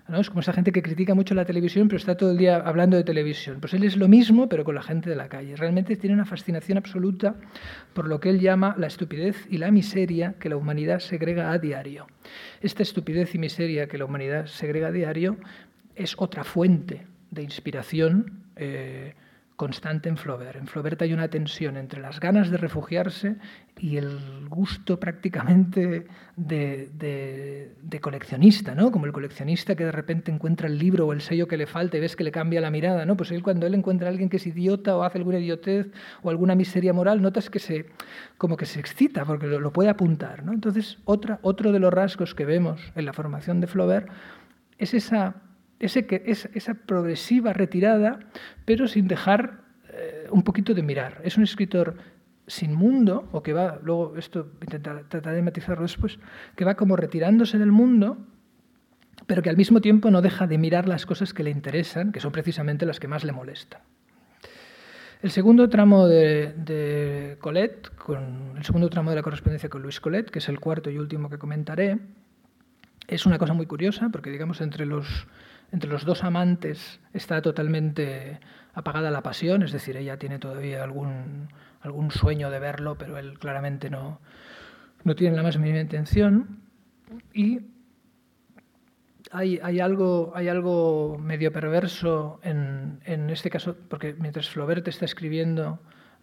[0.08, 0.20] ¿no?
[0.20, 2.96] Es como esa gente que critica mucho la televisión, pero está todo el día hablando
[2.96, 3.60] de televisión.
[3.60, 5.54] Pues él es lo mismo, pero con la gente de la calle.
[5.54, 7.36] Realmente tiene una fascinación absoluta
[7.92, 11.60] por lo que él llama la estupidez y la miseria que la humanidad segrega a
[11.60, 12.08] diario.
[12.60, 15.36] Esta estupidez y miseria que la humanidad segrega a diario
[15.94, 19.14] es otra fuente de inspiración eh,
[19.56, 20.56] constante en Flaubert.
[20.56, 23.36] En Flaubert hay una tensión entre las ganas de refugiarse
[23.78, 28.90] y el gusto prácticamente de, coleccionista, ¿no?
[28.90, 31.96] Como el coleccionista que de repente encuentra el libro o el sello que le falta
[31.96, 33.16] y ves que le cambia la mirada, ¿no?
[33.16, 35.86] Pues él cuando él encuentra a alguien que es idiota o hace alguna idiotez
[36.22, 37.86] o alguna miseria moral, notas que se
[38.38, 40.52] como que se excita porque lo, puede apuntar, ¿no?
[40.52, 44.08] Entonces, otra, otro de los rasgos que vemos en la formación de Flaubert
[44.78, 45.36] es esa
[45.80, 48.20] esa progresiva retirada,
[48.64, 51.20] pero sin dejar eh, un poquito de mirar.
[51.24, 51.96] Es un escritor
[52.46, 54.50] sin mundo, o que va, luego esto
[55.08, 56.18] trataré de matizarlo después,
[56.56, 58.18] que va como retirándose del mundo,
[59.26, 62.20] pero que al mismo tiempo no deja de mirar las cosas que le interesan, que
[62.20, 63.80] son precisamente las que más le molestan.
[65.22, 69.98] El segundo tramo de, de Colette, con, el segundo tramo de la correspondencia con Luis
[69.98, 71.98] Colette, que es el cuarto y último que comentaré,
[73.08, 75.26] es una cosa muy curiosa, porque digamos entre los
[75.74, 78.38] entre los dos amantes está totalmente
[78.74, 81.48] apagada la pasión, es decir, ella tiene todavía algún,
[81.80, 84.20] algún sueño de verlo, pero él claramente no,
[85.02, 86.60] no tiene la más mínima intención.
[87.32, 87.62] Y
[89.32, 95.06] hay, hay, algo, hay algo medio perverso en, en este caso, porque mientras Flaubert está
[95.06, 95.80] escribiendo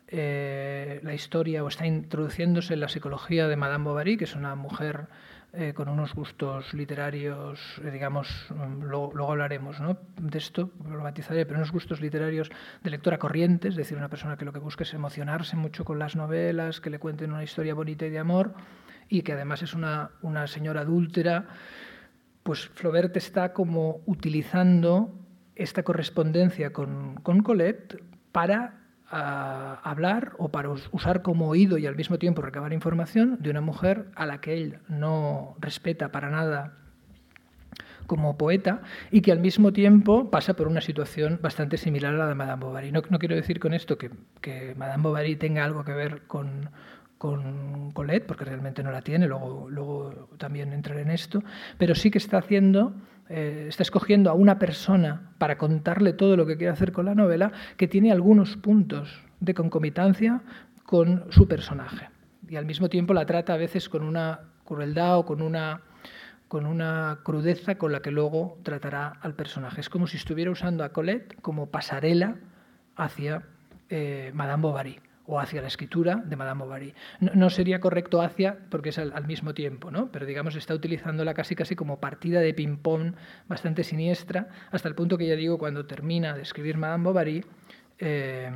[0.07, 4.55] eh, la historia o está introduciéndose en la psicología de Madame Bovary, que es una
[4.55, 5.07] mujer
[5.53, 9.77] eh, con unos gustos literarios, eh, digamos, mm, luego, hablaremos
[10.17, 12.49] de esto, lo matizaré, pero unos gustos literarios
[12.81, 15.99] de lectora corriente, es decir, una persona que lo que busca es emocionarse mucho con
[15.99, 18.53] las novelas, que le cuenten una historia bonita y de amor,
[19.09, 21.47] y que además es una, una señora adúltera,
[22.43, 25.13] pues Flaubert está como utilizando
[25.55, 28.80] esta correspondencia con, con Colette para
[29.11, 34.05] hablar o para usar como oído y al mismo tiempo recabar información de una mujer
[34.15, 36.77] a la que él no respeta para nada
[38.07, 42.27] como poeta y que al mismo tiempo pasa por una situación bastante similar a la
[42.27, 42.91] de Madame Bovary.
[42.91, 46.69] No, quiero decir con esto que, Madame Bovary tenga algo que ver con,
[47.17, 51.43] con Colette, porque realmente no la tiene, luego, luego también entraré en esto,
[51.77, 52.93] pero sí que está haciendo
[53.33, 57.15] eh, está escogiendo a una persona para contarle todo lo que quiere hacer con la
[57.15, 60.41] novela, que tiene algunos puntos de concomitancia
[60.85, 62.09] con su personaje.
[62.49, 65.79] Y al mismo tiempo la trata a veces con una crueldad o con una,
[66.49, 69.79] con una crudeza con la que luego tratará al personaje.
[69.79, 72.35] Es como si estuviera usando a Colette como pasarela
[72.97, 73.43] hacia
[73.89, 76.93] eh, Madame Bovary o hacia la escritura de Madame Bovary.
[77.19, 80.11] No, sería correcto hacia, porque es al, mismo tiempo, ¿no?
[80.11, 83.13] pero digamos está utilizándola casi casi como partida de ping-pong
[83.47, 87.45] bastante siniestra, hasta el punto que ya digo, cuando termina de escribir Madame Bovary,
[87.99, 88.51] eh,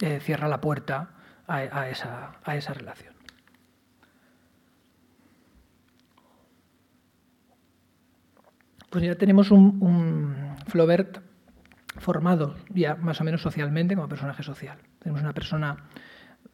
[0.00, 1.10] eh, cierra la puerta
[1.46, 3.14] a, esa, a esa relación.
[8.90, 11.25] Pues ya tenemos un, un Flaubert
[11.98, 14.78] formado ya más o menos socialmente como personaje social.
[14.98, 15.84] Tenemos una persona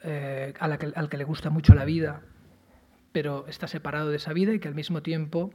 [0.03, 2.23] eh, que, al que le gusta mucho la vida,
[3.13, 5.51] pero está separado de esa vida y que al mismo tiempo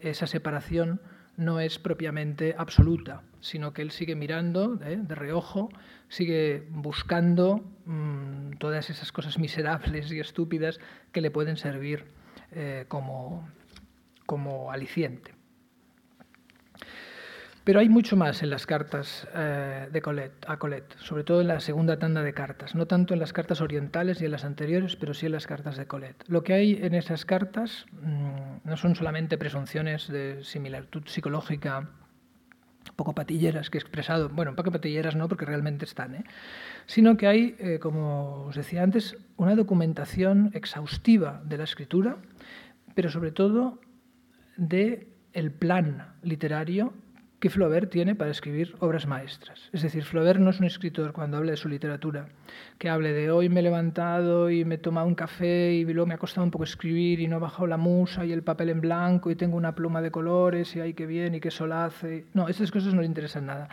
[0.00, 1.00] esa separación
[1.36, 5.70] no es propiamente absoluta, sino que él sigue mirando eh, de reojo,
[6.08, 10.78] sigue buscando mm, todas esas cosas miserables y estúpidas
[11.12, 12.04] que le pueden servir
[12.52, 13.48] eh, como,
[14.26, 15.32] como aliciente.
[17.64, 21.48] Pero hay mucho más en las cartas eh, de Colette, a Colette, sobre todo en
[21.48, 24.96] la segunda tanda de cartas, no tanto en las cartas orientales y en las anteriores,
[24.96, 26.24] pero sí en las cartas de Colette.
[26.26, 31.88] Lo que hay en esas cartas mm, no son solamente presunciones de similitud psicológica
[32.96, 36.24] poco patilleras que he expresado, bueno, poco patilleras no, porque realmente están, ¿eh?
[36.86, 42.16] sino que hay, eh, como os decía antes, una documentación exhaustiva de la escritura,
[42.94, 43.80] pero sobre todo
[44.56, 46.92] de el plan literario
[47.42, 49.68] que Flaubert tiene para escribir obras maestras.
[49.72, 52.28] Es decir, Flaubert no es un escritor cuando habla de su literatura,
[52.78, 56.06] que hable de hoy me he levantado y me he tomado un café y luego
[56.06, 58.68] me ha costado un poco escribir y no ha bajado la musa y el papel
[58.68, 61.72] en blanco y tengo una pluma de colores y ay, qué bien y qué sol
[61.72, 62.26] hace.
[62.32, 63.68] No, estas cosas no le interesan nada.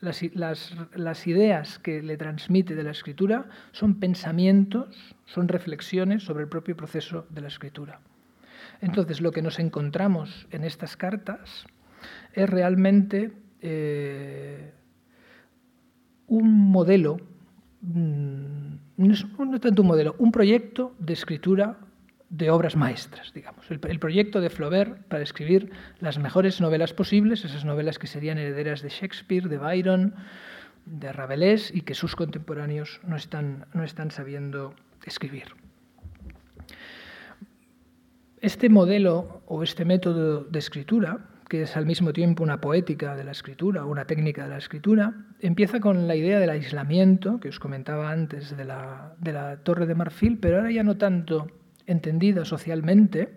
[0.00, 6.76] Las ideas que le transmite de la escritura son pensamientos, son reflexiones sobre el propio
[6.76, 7.98] proceso de la escritura.
[8.80, 11.66] Entonces, lo que nos encontramos en estas cartas
[12.32, 14.72] es realmente eh,
[16.26, 17.18] un modelo,
[17.82, 19.26] mm, no es
[19.60, 21.78] tanto un modelo, un proyecto de escritura
[22.30, 23.70] de obras maestras, digamos.
[23.70, 28.82] El, proyecto de Flaubert para escribir las mejores novelas posibles, esas novelas que serían herederas
[28.82, 30.14] de Shakespeare, de Byron,
[30.84, 35.54] de Rabelais y que sus contemporáneos no están, no están sabiendo escribir.
[38.40, 43.24] Este modelo o este método de escritura que es al mismo tiempo una poética de
[43.24, 47.58] la escritura, una técnica de la escritura, empieza con la idea del aislamiento, que os
[47.58, 51.46] comentaba antes, de la, de la Torre de Marfil, pero ahora ya no tanto
[51.86, 53.30] entendida socialmente,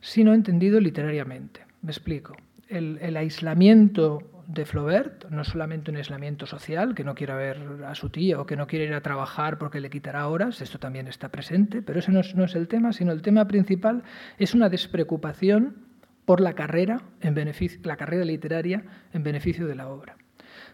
[0.00, 1.62] sino entendido literariamente.
[1.80, 2.36] Me explico.
[2.68, 7.94] El, el, aislamiento de Flaubert, no solamente un aislamiento social, que no quiere ver a
[7.94, 11.06] su tía o que no quiere ir a trabajar porque le quitará horas, esto también
[11.06, 14.02] está presente, pero ese no no es el tema, sino el tema principal
[14.38, 15.91] es una despreocupación
[16.32, 17.34] por la carrera, en
[17.82, 20.16] la carrera literaria en beneficio de la obra.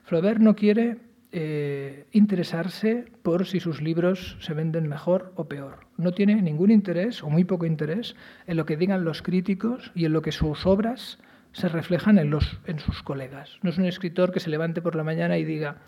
[0.05, 0.99] Flaubert no quiere
[1.33, 5.88] eh, interesarse por si sus libros se venden mejor o peor.
[5.97, 8.14] No tiene ningún interés o muy poco interés
[8.47, 11.18] en lo que digan los críticos y en lo que sus obras
[11.51, 13.59] se reflejan en, los, en sus colegas.
[13.62, 15.79] No es un escritor que se levante por la mañana y diga,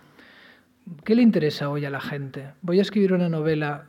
[1.04, 2.54] ¿qué le interesa hoy a la gente?
[2.62, 3.86] Voy a escribir una novela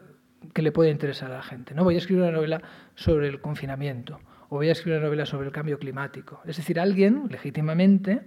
[0.54, 1.74] que le pueda interesar a la gente.
[1.74, 2.62] No voy a escribir una novela
[2.94, 4.20] sobre el confinamiento
[4.52, 6.42] o voy a escribir una novela sobre el cambio climático.
[6.46, 8.20] Es decir, alguien, legítimamente,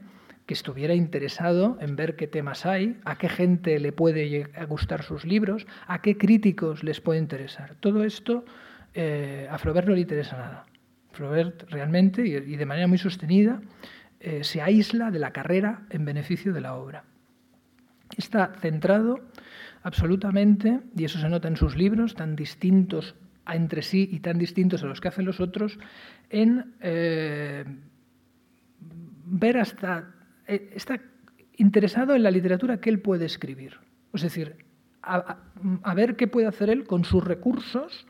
[0.47, 5.27] que estuviera interesado en ver qué temas hay, a qué gente le puede gustar sus
[5.27, 7.75] libros, a qué críticos les puede interesar.
[7.79, 8.47] Todo esto
[8.95, 10.67] eh, a Flaubert no le interesa nada.
[11.13, 13.61] Flaubert realmente, y de manera muy sostenida,
[14.19, 17.05] eh, se aísla de la carrera en beneficio de la obra.
[18.17, 19.21] Está centrado
[19.83, 23.15] absolutamente, y eso se nota en sus libros, tan distintos
[23.53, 25.79] entre sí y tan distintos a los que hacen los otros,
[26.31, 27.65] en eh,
[29.27, 30.15] ver hasta...
[30.47, 31.01] Eh, está
[31.57, 33.79] interesado en la literatura que él puede escribir.
[34.13, 34.65] Es decir,
[35.03, 38.07] a, ver qué puede hacer él con sus recursos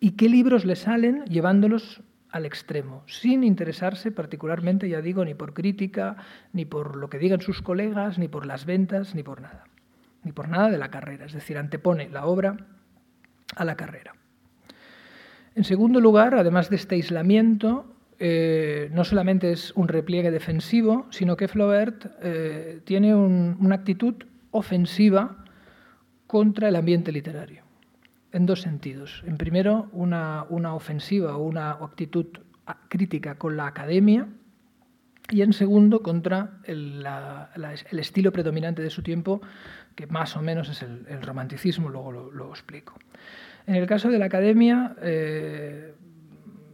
[0.00, 5.54] y qué libros le salen llevándolos al extremo, sin interesarse particularmente, ya digo, ni por
[5.54, 6.16] crítica,
[6.52, 9.64] ni por lo que digan sus colegas, ni por las ventas, ni por nada,
[10.22, 11.24] ni por nada de la carrera.
[11.24, 12.56] Es decir, antepone la obra
[13.56, 14.17] a la carrera.
[15.58, 17.84] En segundo lugar, además de este aislamiento,
[18.20, 24.14] eh, no solamente es un repliegue defensivo, sino que Flaubert eh, tiene una actitud
[24.52, 25.44] ofensiva
[26.28, 27.64] contra el ambiente literario,
[28.30, 29.24] en dos sentidos.
[29.26, 32.26] En primero, una, ofensiva o una actitud
[32.88, 34.28] crítica con la academia,
[35.28, 37.04] y en segundo, contra el,
[37.98, 39.42] estilo predominante de su tiempo,
[39.96, 42.94] que más o menos es el, romanticismo, luego lo, explico.
[43.68, 45.92] En el caso de la academia, eh,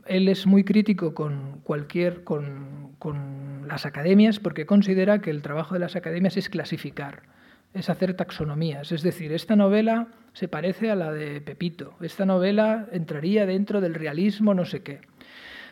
[0.06, 5.74] él es muy crítico con cualquier, con, con las academias, porque considera que el trabajo
[5.74, 7.34] de las academias es clasificar
[7.74, 8.92] es hacer taxonomías.
[8.92, 13.94] Es decir, esta novela se parece a la de Pepito, esta novela entraría dentro del
[13.94, 15.00] realismo no sé qué.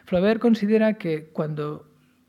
[0.05, 1.87] Flaubert considera que cuando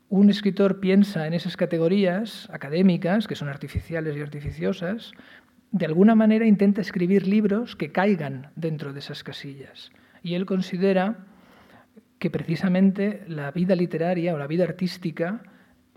[0.08, 5.10] un escritor piensa en esas categorías académicas, que son artificiales y artificiosas,
[5.74, 9.90] de alguna manera intenta escribir libros que caigan dentro de esas casillas.
[10.22, 11.26] Y él considera
[12.20, 15.42] que precisamente la vida literaria o la vida artística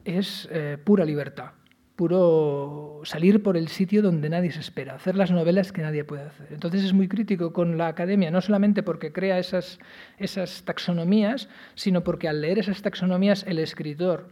[0.03, 1.51] es eh, pura libertad
[1.95, 6.21] puro salir por el sitio donde nadie se espera, hacer las novelas que nadie puede
[6.21, 6.49] hacer.
[6.51, 9.79] Entonces es muy crítico con la academia, no solamente porque crea esas,
[10.19, 14.29] esas taxonomías, sino porque al leer esas taxonomías el escritor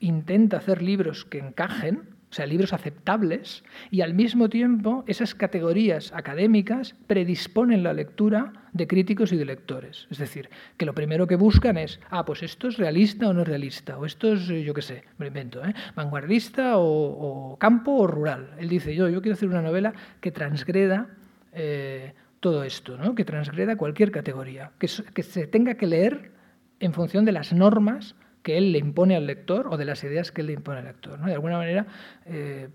[0.00, 6.12] intenta hacer libros que encajen o sea, libros aceptables, y al mismo tiempo esas categorías
[6.12, 10.06] académicas predisponen la lectura de críticos y de lectores.
[10.10, 13.44] Es decir, que lo primero que buscan es, ah, pues esto es realista o no
[13.44, 15.74] realista, o esto es, yo qué sé, me invento, ¿eh?
[15.94, 18.50] vanguardista o, campo o rural.
[18.58, 21.08] Él dice, yo, yo quiero hacer una novela que transgreda
[21.52, 23.14] eh, todo esto, ¿no?
[23.14, 26.32] que transgreda cualquier categoría, que, que se tenga que leer
[26.80, 28.16] en función de las normas
[28.46, 30.84] que él le impone al lector o de las ideas que él le impone al
[30.84, 31.18] lector.
[31.18, 31.84] De alguna manera,
[32.26, 32.68] eh,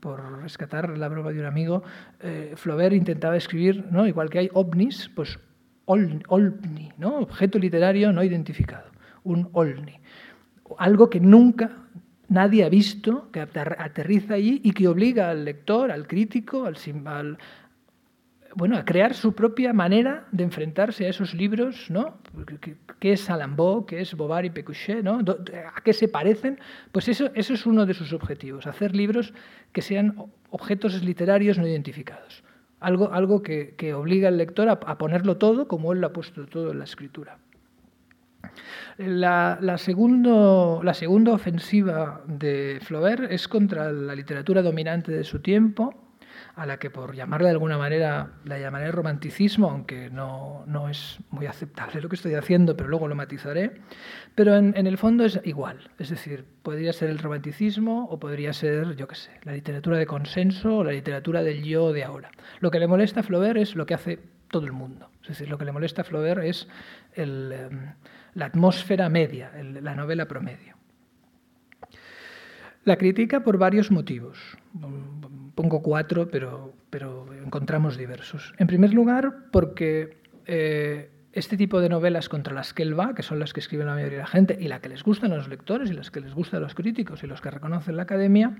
[0.00, 1.82] por, rescatar la broma de un amigo,
[2.20, 4.06] eh, Flaubert intentaba escribir, ¿no?
[4.06, 5.38] igual que hay ovnis, pues
[5.84, 7.18] olni, ¿no?
[7.18, 8.90] objeto literario no identificado,
[9.22, 10.00] un olni.
[10.78, 11.72] Algo que nunca
[12.28, 17.38] nadie ha visto, que aterriza allí y que obliga al lector, al crítico, al, al,
[18.54, 22.18] bueno, a crear su propia manera de enfrentarse a esos libros, ¿no?
[22.98, 23.86] ¿Qué es Salambo?
[23.86, 25.02] ¿Qué es Bovary Pécuchet?
[25.02, 25.20] ¿no?
[25.74, 26.58] ¿A qué se parecen?
[26.92, 29.34] Pues eso, eso es uno de sus objetivos, hacer libros
[29.72, 30.16] que sean
[30.50, 32.42] objetos literarios no identificados.
[32.80, 36.72] Algo, algo que, obliga al lector a, ponerlo todo como él lo ha puesto todo
[36.72, 37.38] en la escritura.
[38.96, 46.07] La, la segunda ofensiva de Flaubert es contra la literatura dominante de su tiempo,
[46.58, 51.18] a la que por llamarla de alguna manera la llamaré romanticismo, aunque no, no, es
[51.30, 53.80] muy aceptable lo que estoy haciendo, pero luego lo matizaré.
[54.34, 58.52] Pero en, en, el fondo es igual, es decir, podría ser el romanticismo o podría
[58.52, 62.32] ser, yo qué sé, la literatura de consenso o la literatura del yo de ahora.
[62.58, 64.18] Lo que le molesta a Flaubert es lo que hace
[64.50, 65.12] todo el mundo.
[65.22, 66.66] Es decir, lo que le molesta a Flaubert es
[67.14, 67.92] el, em,
[68.34, 70.74] la atmósfera media, la novela promedio.
[72.82, 74.57] La critica por varios motivos
[75.54, 78.54] pongo cuatro, pero, pero encontramos diversos.
[78.58, 83.22] En primer lugar, porque eh, este tipo de novelas contra las que él va, que
[83.22, 85.36] son las que escribe la mayoría de la gente y las que les gustan a
[85.36, 88.04] los lectores y las que les gustan a los críticos y los que reconocen la
[88.04, 88.56] academia,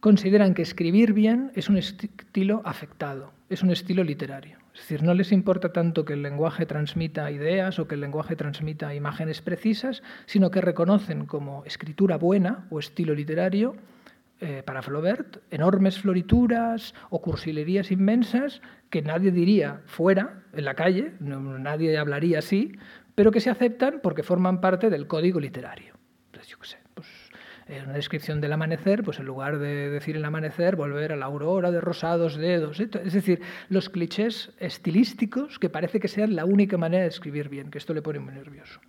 [0.00, 4.58] consideran que escribir bien es un estilo afectado, es un estilo literario.
[4.74, 8.36] Es decir, no les importa tanto que el lenguaje transmita ideas o que el lenguaje
[8.36, 13.74] transmita imágenes precisas, sino que reconocen como escritura buena o estilo literario
[14.40, 21.12] eh, para Flaubert, enormes florituras o cursilerías inmensas que nadie diría fuera, en la calle,
[21.20, 22.72] nadie hablaría así,
[23.14, 25.94] pero que se aceptan porque forman parte del código literario.
[26.26, 27.08] Entonces, yo qué sé, pues,
[27.66, 31.26] en una descripción del amanecer, pues en lugar de decir el amanecer, volver a la
[31.26, 32.80] aurora de rosados dedos.
[32.80, 37.70] Es decir, los clichés estilísticos que parece que sean la única manera de escribir bien,
[37.70, 38.80] que esto le pone muy nervioso.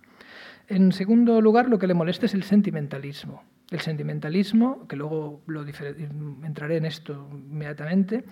[0.68, 3.42] En segundo lugar, lo que le molesta es el sentimentalismo.
[3.70, 8.24] El sentimentalismo, que luego lo entraré en esto inmediatamente,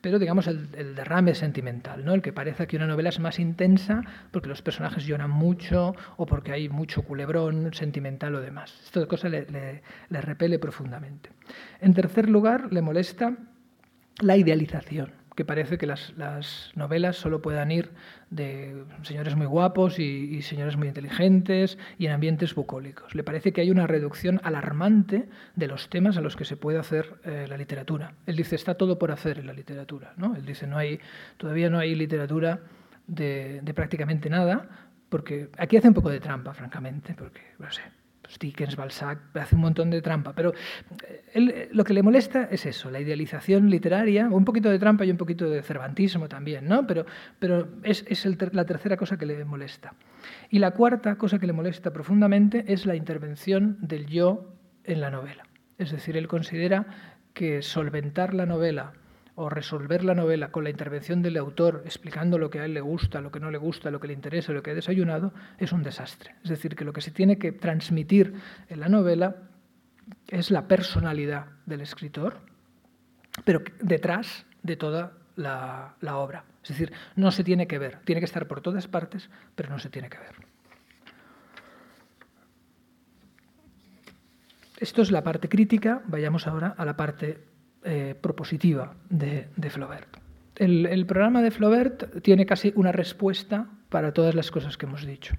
[0.00, 2.14] pero digamos el, derrame sentimental, ¿no?
[2.14, 6.24] el que parece que una novela es más intensa porque los personajes lloran mucho o
[6.24, 8.80] porque hay mucho culebrón sentimental o demás.
[8.84, 11.30] Esto cosa le, repele profundamente.
[11.80, 13.36] En tercer lugar, le molesta
[14.20, 16.12] la idealización que parece que las,
[16.74, 17.90] novelas solo puedan ir
[18.30, 23.14] de señores muy guapos y, señores muy inteligentes y en ambientes bucólicos.
[23.14, 26.78] Le parece que hay una reducción alarmante de los temas a los que se puede
[26.78, 28.14] hacer eh, la literatura.
[28.26, 30.14] Él dice, está todo por hacer en la literatura.
[30.16, 30.34] ¿no?
[30.34, 30.98] Él dice, no hay,
[31.36, 32.60] todavía no hay literatura
[33.06, 34.68] de prácticamente nada,
[35.08, 37.82] porque aquí hace un poco de trampa, francamente, porque, no sé,
[38.26, 40.52] pues Dickens, Balzac, hace un montón de trampa, pero
[41.32, 45.12] eh, lo que le molesta es eso, la idealización literaria, un poquito de trampa y
[45.12, 46.86] un poquito de cervantismo también, ¿no?
[46.86, 47.06] pero
[47.84, 49.94] es, la tercera cosa que le molesta.
[50.50, 54.52] Y la cuarta cosa que le molesta profundamente es la intervención del yo
[54.82, 55.44] en la novela.
[55.78, 56.86] Es decir, él considera
[57.32, 58.92] que solventar la novela
[59.36, 62.80] o resolver la novela con la intervención del autor explicando lo que a él le
[62.80, 65.72] gusta, lo que no le gusta, lo que le interesa, lo que ha desayunado, es
[65.72, 66.34] un desastre.
[66.42, 68.34] Es decir, que lo que se tiene que transmitir
[68.68, 69.36] en la novela
[70.28, 72.38] es la personalidad del escritor,
[73.44, 76.44] pero detrás de toda la, obra.
[76.62, 79.78] Es decir, no se tiene que ver, tiene que estar por todas partes, pero no
[79.78, 80.34] se tiene que ver.
[84.78, 87.55] Esto es la parte crítica, vayamos ahora a la parte
[87.88, 90.16] eh, propositiva de, Flaubert.
[90.56, 95.36] El, programa de Flaubert tiene casi una respuesta para todas las cosas que hemos dicho.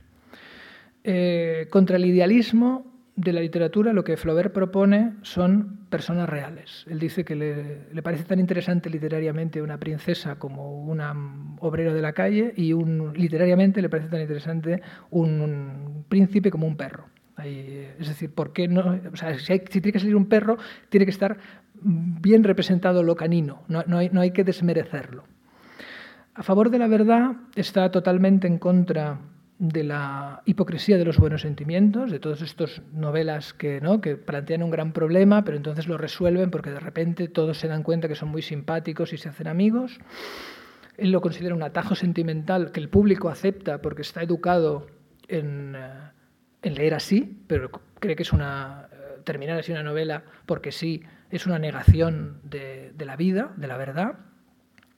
[1.04, 2.86] Eh, contra el idealismo
[3.18, 6.86] de la literatura, lo que Flaubert propone son personas reales.
[6.90, 11.02] Él dice que le, parece tan interesante literariamente una princesa como un
[11.60, 16.78] obrero de la calle y un, literariamente le parece tan interesante un príncipe como un
[16.78, 17.10] perro
[17.46, 19.00] es decir, ¿por qué no?
[19.14, 20.58] si, tiene que salir un perro,
[20.90, 21.38] tiene que estar
[21.82, 25.26] bien representado lo canino, no, hay, que desmerecerlo.
[26.34, 29.20] A favor de la verdad está totalmente en contra
[29.60, 34.02] de la hipocresía de los buenos sentimientos, de todas estas novelas que, ¿no?
[34.02, 37.82] que plantean un gran problema, pero entonces lo resuelven porque de repente todos se dan
[37.82, 40.00] cuenta que son muy simpáticos y se hacen amigos.
[40.96, 44.88] Él lo considera un atajo sentimental que el público acepta porque está educado
[45.28, 45.76] en,
[46.62, 51.04] en leer así, pero cree que es una eh, terminar así una novela porque sí
[51.30, 54.20] es una negación de, la vida, de la verdad,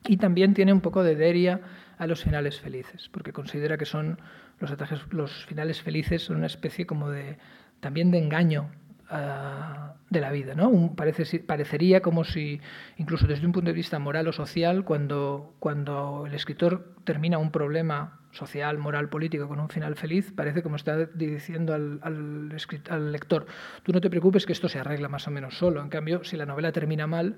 [0.07, 1.61] y también tiene un poco de deria
[1.97, 4.19] a los finales felices, porque considera que son
[4.59, 4.73] los,
[5.11, 7.37] los finales felices son una especie como de
[7.79, 8.69] también de engaño
[9.09, 10.95] ah, de la vida, ¿no?
[10.95, 12.59] parece, parecería como si,
[12.97, 17.51] incluso desde un punto de vista moral o social, cuando, cuando el escritor termina un
[17.51, 23.45] problema social, moral, político con un final feliz, parece como está diciendo al, al, lector,
[23.83, 25.81] tú no te preocupes que esto se arregla más o menos solo.
[25.81, 27.37] En cambio, si la novela termina mal,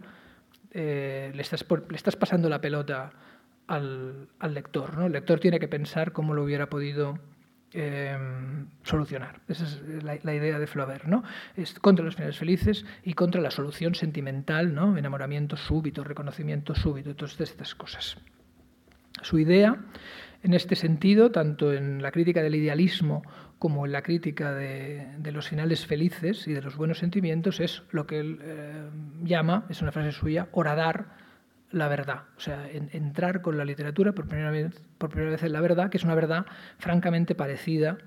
[0.71, 3.11] eh, le, estás le, estás pasando la pelota
[3.67, 4.97] al, lector.
[4.97, 5.05] ¿no?
[5.05, 7.19] El lector tiene que pensar cómo lo hubiera podido
[7.73, 9.41] em, solucionar.
[9.47, 11.05] Esa es la, idea de Flaubert.
[11.05, 11.23] ¿no?
[11.55, 14.97] Es contra los finales felices y contra la solución sentimental, ¿no?
[14.97, 18.17] enamoramiento súbito, reconocimiento súbito, todas estas cosas.
[19.21, 19.77] Su idea
[20.43, 23.21] en este sentido, tanto en la crítica del idealismo
[23.59, 28.07] como en la crítica de, los finales felices y de los buenos sentimientos, es lo
[28.07, 28.89] que él eh,
[29.23, 31.20] llama, es una frase suya, oradar
[31.71, 35.53] la verdad, o sea, entrar con la literatura por primera, vez, por primera vez en
[35.53, 36.45] la verdad, que es una verdad
[36.77, 37.97] francamente parecida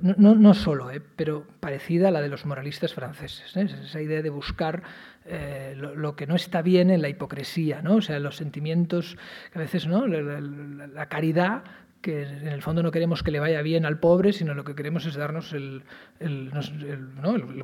[0.00, 3.56] no, no, solo, eh, pero parecida a la de los moralistas franceses.
[3.56, 3.68] ¿eh?
[3.84, 4.82] Esa idea de buscar
[5.24, 7.96] eh, lo, que no está bien en la hipocresía, ¿no?
[7.96, 9.16] o sea, los sentimientos,
[9.52, 10.06] que a veces ¿no?
[10.06, 11.64] la, caridad,
[12.06, 14.76] que en el fondo no queremos que le vaya bien al pobre, sino lo que
[14.76, 15.82] queremos es darnos el,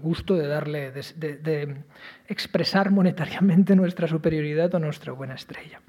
[0.02, 1.84] gusto de darle, de,
[2.26, 5.80] expresar monetariamente nuestra superioridad o nuestra buena estrella.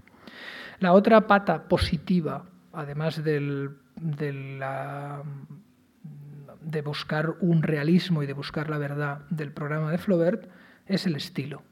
[0.78, 3.72] La otra pata positiva, además del,
[6.62, 10.48] de buscar un realismo y de buscar la verdad del programa de Flaubert
[10.86, 11.64] es el estilo.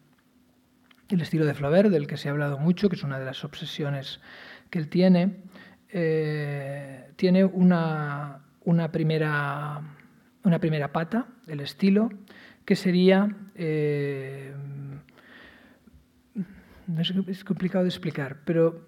[1.09, 3.43] El estilo de Flaubert, del que se ha hablado mucho, que es una de las
[3.43, 4.19] obsesiones
[4.71, 5.43] que él tiene,
[5.91, 9.81] eh, tiene una, una, primera,
[10.43, 12.09] una primera pata, el estilo,
[12.65, 13.35] que sería...
[13.55, 14.53] Eh,
[17.27, 18.85] es complicado de explicar, pero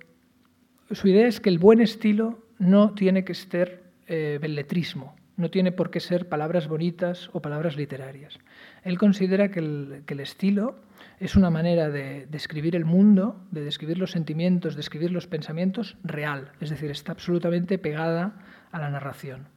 [0.92, 5.72] su idea es que el buen estilo no tiene que ser eh, belletrismo, no tiene
[5.72, 8.40] por qué ser palabras bonitas o palabras literarias.
[8.84, 10.76] Él considera que el, estilo
[11.20, 15.98] es una manera de describir el mundo, de describir los sentimientos, de describir los pensamientos
[16.04, 18.34] real, es decir, está absolutamente pegada
[18.72, 19.48] a la narración.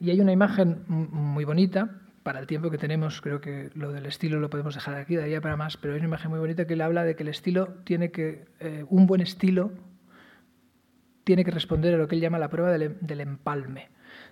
[0.00, 4.06] Y hay una imagen muy bonita, para el tiempo que tenemos, creo que lo del
[4.06, 6.74] estilo lo podemos dejar aquí, daría para más, pero hay una imagen muy bonita que
[6.74, 9.72] él habla de que el estilo tiene que, eh, un buen estilo
[11.24, 13.90] tiene que responder a lo que él llama la prueba del empalme.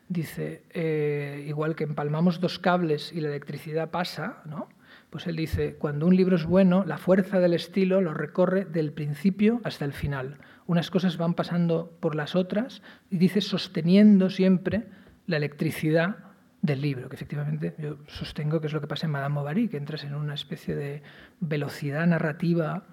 [0.08, 4.68] Dice, eh, igual que empalmamos dos cables y la electricidad pasa, ¿no?
[5.10, 8.92] Pues él dice, cuando un libro es bueno, la fuerza del estilo lo recorre del
[8.92, 10.38] principio hasta el final.
[10.66, 12.80] Unas cosas van pasando por las otras
[13.10, 14.84] y dice sosteniendo siempre
[15.26, 16.18] la electricidad
[16.62, 19.78] del libro, que efectivamente yo sostengo que es lo que pasa en Madame Bovary, que
[19.78, 21.02] entras en una especie de
[21.40, 22.86] velocidad narrativa,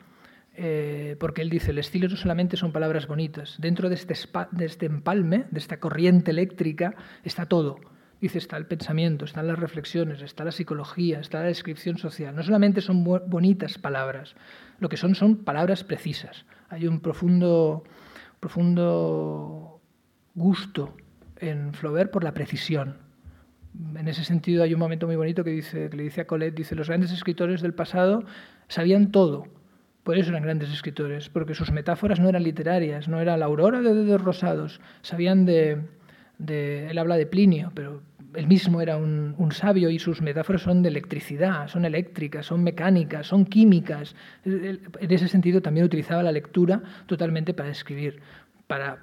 [0.55, 4.15] eh, porque él dice, el estilo no solamente son palabras bonitas, dentro de este,
[4.51, 7.79] de este empalme, de esta corriente eléctrica, está todo
[8.19, 12.35] Dice, está el pensamiento, están las reflexiones, está la psicología, está la descripción social.
[12.35, 14.35] No solamente son bonitas palabras,
[14.79, 16.45] lo que son son palabras precisas.
[16.69, 17.83] Hay un profundo,
[18.39, 19.81] profundo
[20.33, 20.95] gusto
[21.39, 22.97] en Flaubert por la precisión.
[23.95, 26.55] En ese sentido hay un momento muy bonito que, dice, que le dice a Colette,
[26.55, 28.23] dice, los grandes escritores del pasado
[28.67, 29.45] sabían todo,
[30.03, 33.81] por eso eran grandes escritores, porque sus metáforas no eran literarias, no era la aurora
[33.81, 35.81] de dedos rosados, sabían de,
[36.39, 38.01] él habla de Plinio, pero
[38.33, 43.27] él mismo era un, sabio y sus metáforas son de electricidad, son eléctricas, son mecánicas,
[43.27, 44.15] son químicas.
[44.45, 48.19] En ese sentido también utilizaba la lectura totalmente para escribir,
[48.67, 48.99] para,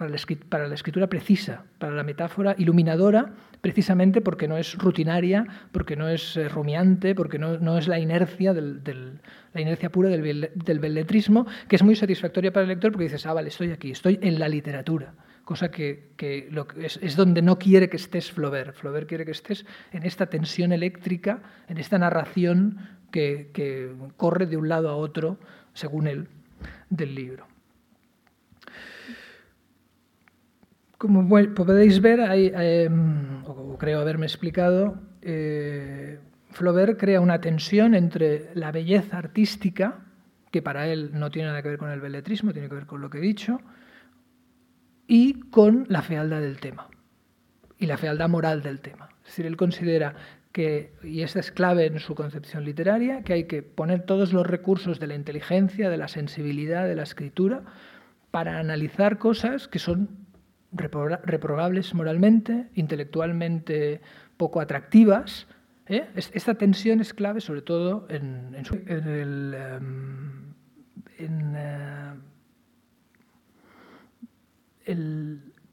[0.00, 6.36] la, escritura precisa, para la metáfora iluminadora, precisamente porque no es rutinaria, porque no es
[6.36, 8.52] eh, rumiante, porque no, es la inercia,
[9.90, 13.48] pura del, del belletrismo, que es muy satisfactoria para el lector porque dices, ah, vale,
[13.48, 15.14] estoy aquí, estoy en la literatura
[15.44, 16.12] cosa que,
[16.76, 18.74] es, donde no quiere que estés Flaubert.
[18.74, 22.78] Flaubert quiere que estés en esta tensión eléctrica, en esta narración
[23.10, 25.38] que, corre de un lado a otro,
[25.74, 26.28] según él,
[26.90, 27.46] del libro.
[30.96, 36.20] Como podéis ver, em, o creo haberme explicado, eh,
[36.52, 39.98] Flaubert crea una tensión entre la belleza artística,
[40.52, 43.00] que para él no tiene nada que ver con el belletrismo, tiene que ver con
[43.00, 43.58] lo que he dicho,
[45.06, 46.88] y con la fealdad del tema
[47.78, 49.08] y la fealdad moral del tema.
[49.22, 50.14] Es decir, él considera
[50.52, 54.46] que, y esta es clave en su concepción literaria, que hay que poner todos los
[54.46, 57.62] recursos de la inteligencia, de la sensibilidad, de la escritura,
[58.30, 60.08] para analizar cosas que son
[60.72, 64.00] reprobables moralmente, intelectualmente
[64.36, 65.46] poco atractivas.
[65.86, 66.08] ¿eh?
[66.14, 68.54] Esta tensión es clave sobre todo en,
[68.86, 69.54] el...
[69.54, 70.52] Em,
[71.18, 72.12] eh,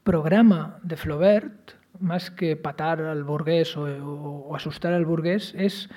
[0.02, 5.88] programa de Flaubert, más que patar al burgués o, asustar al burgués, es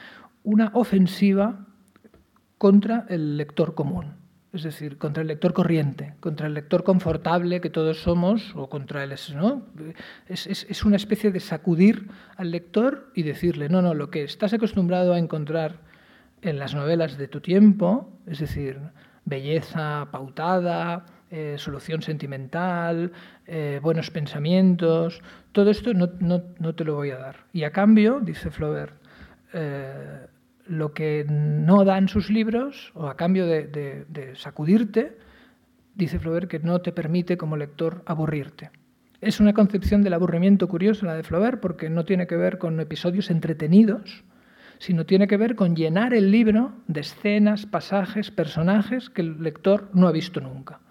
[0.43, 1.65] una ofensiva
[2.57, 4.15] contra el lector común,
[4.51, 9.03] es decir, contra el lector corriente, contra el lector confortable que todos somos, o contra
[9.03, 9.11] el...
[9.13, 9.27] Es,
[10.27, 15.13] es, una especie de sacudir al lector y decirle, no, no, lo que estás acostumbrado
[15.13, 15.79] a encontrar
[16.41, 18.79] en las novelas de tu tiempo, es decir,
[19.25, 21.05] belleza pautada,
[21.35, 23.11] eh, solución sentimental,
[23.47, 25.19] eh, buenos pensamientos,
[25.51, 26.11] todo esto no,
[26.75, 27.37] te lo voy a dar.
[27.51, 28.93] Y a cambio, dice Flaubert,
[29.51, 30.27] eh,
[30.67, 35.17] lo que no dan sus libros, o a cambio de, sacudirte,
[35.95, 38.69] dice Flaubert que no te permite como lector aburrirte.
[39.19, 42.79] Es una concepción del aburrimiento curiosa la de Flaubert porque no tiene que ver con
[42.79, 44.23] episodios entretenidos,
[44.77, 49.89] sino tiene que ver con llenar el libro de escenas, pasajes, personajes que el lector
[49.93, 50.82] no ha visto nunca.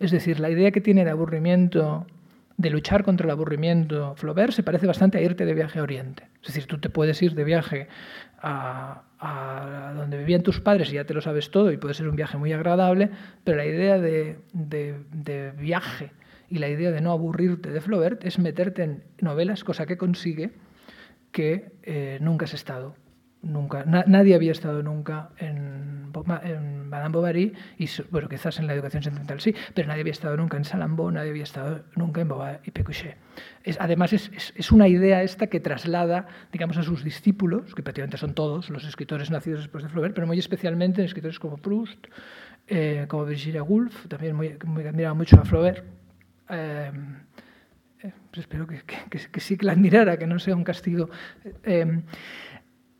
[0.00, 2.06] Es decir, la idea que tiene de aburrimiento,
[2.56, 6.28] de luchar contra el aburrimiento, Flaubert se parece bastante a irte de viaje a Oriente.
[6.40, 7.88] Es decir, tú te puedes ir de viaje
[8.40, 9.02] a,
[9.96, 12.38] donde vivían tus padres y ya te lo sabes todo y puede ser un viaje
[12.38, 13.10] muy agradable,
[13.42, 14.38] pero la idea de,
[15.58, 16.12] viaje
[16.48, 20.52] y la idea de no aburrirte de Flaubert es meterte en novelas, cosa que consigue
[21.32, 22.94] que eh, nunca has estado
[23.42, 26.10] nunca, nadie había estado nunca en,
[26.42, 30.36] en Madame Bovary, y bueno, quizás en la educación sentimental sí, pero nadie había estado
[30.36, 33.16] nunca en Salambo, nadie había estado nunca en Bovary y Pécuchet.
[33.78, 38.34] Además, es, es, una idea esta que traslada, digamos, a sus discípulos, que prácticamente son
[38.34, 42.06] todos los escritores nacidos después de Flaubert, pero muy especialmente escritores como Proust,
[42.66, 45.84] eh, como Virginia Woolf, también muy, muy admiraba mucho a Flaubert.
[46.50, 46.90] Eh,
[48.02, 51.10] eh, pues espero que, que, que, sí que la admirara, que no sea un castigo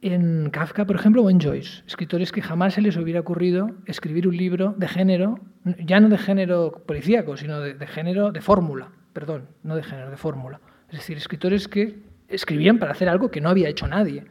[0.01, 4.29] en Kafka, por ejemplo, o en Joyce, escritores que jamás se les hubiera ocurrido escribir
[4.29, 9.49] un libro de género, ya no de género policíaco, sino de, género de fórmula, perdón,
[9.63, 10.61] no de género, de fórmula.
[10.91, 14.25] Es decir, escritores que escribían para hacer algo que no había hecho nadie,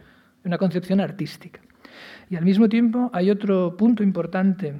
[0.45, 1.59] una concepción artística.
[2.29, 4.73] Y al mismo tiempo hay otro punto importante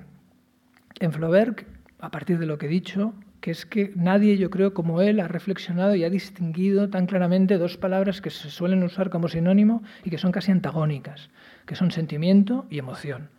[1.00, 1.66] en Flaubert,
[2.00, 5.20] a partir de lo que he dicho, que es que nadie, yo creo, como él,
[5.20, 9.84] ha reflexionado y ha distinguido tan claramente dos palabras que se suelen usar como sinónimo
[10.04, 11.30] y que son casi antagónicas,
[11.66, 13.30] que son sentimiento y emoción.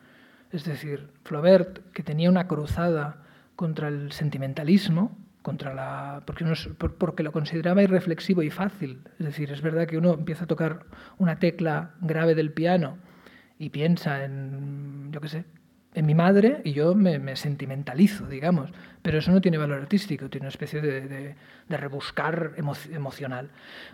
[0.53, 3.23] Es decir, Flaubert, que tenía una cruzada
[3.57, 6.45] contra el sentimentalismo, contra la, porque,
[6.99, 9.01] porque lo consideraba irreflexivo y fácil.
[9.19, 10.85] Es decir, es verdad que uno empieza a tocar
[11.19, 12.99] una tecla grave del piano
[13.59, 15.45] y piensa en, yo qué sé,
[15.95, 18.71] en mi madre y yo me, sentimentalizo, digamos.
[19.03, 21.35] Pero eso no tiene valor artístico, tiene una especie de,
[21.69, 23.51] rebuscar emocional,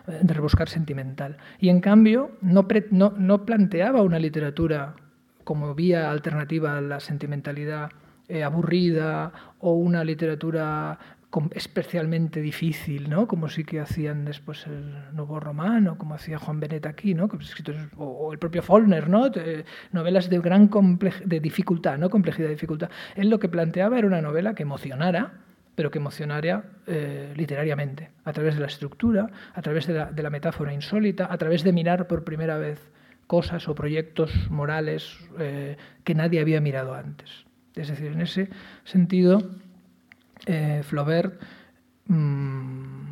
[0.07, 1.37] eh, de rebuscar sentimental.
[1.59, 4.95] Y en cambio no, no, planteaba una literatura
[5.43, 7.91] como vía alternativa a la sentimentalidad
[8.27, 10.97] eh, aburrida o una literatura
[11.53, 13.27] especialmente difícil, ¿no?
[13.27, 17.29] como sí que hacían después el Nuevo Romano, como hacía Juan Benet aquí, ¿no?
[17.97, 19.29] o, el propio Faulkner, ¿no?
[19.91, 20.69] novelas de gran
[21.25, 22.09] de dificultad, ¿no?
[22.09, 22.89] complejidad dificultad.
[23.15, 25.33] Él lo que planteaba era una novela que emocionara,
[25.75, 30.73] pero que emocionara eh, literariamente, a través de la estructura, a través de la, metáfora
[30.73, 32.91] insólita, a través de mirar por primera vez
[33.27, 37.45] cosas o proyectos morales eh, que nadie había mirado antes.
[37.75, 38.49] Es decir, en ese
[38.85, 39.43] sentido,
[40.45, 41.41] eh, Flaubert
[42.07, 43.05] mm,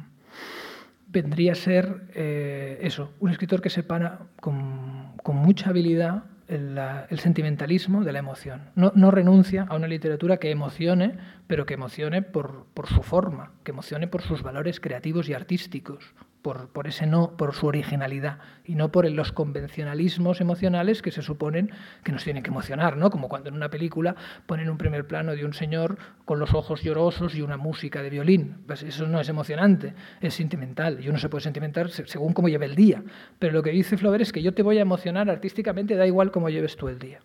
[1.07, 6.79] vendría a ser eh, eso, un escritor que separa con, con mucha habilidad el,
[7.09, 8.71] el, sentimentalismo de la emoción.
[8.75, 11.17] No, renuncia a una literatura que emocione,
[11.47, 16.13] pero que emocione por su forma, que emocione por sus valores creativos y artísticos,
[16.43, 21.71] por, ese no, por su originalidad y no por los convencionalismos emocionales que se suponen
[22.03, 23.09] que nos tienen que emocionar, ¿no?
[23.09, 24.15] Como cuando en una película
[24.45, 28.09] ponen un primer plano de un señor con los ojos llorosos y una música de
[28.09, 28.57] violín.
[28.67, 32.65] Pues eso no es emocionante, es sentimental y uno se puede sentimentar según cómo lleve
[32.65, 33.01] el día.
[33.39, 36.31] Pero lo que dice Flaubert es que yo te voy a emocionar artísticamente, da igual
[36.31, 37.21] cómo lleves tú el día.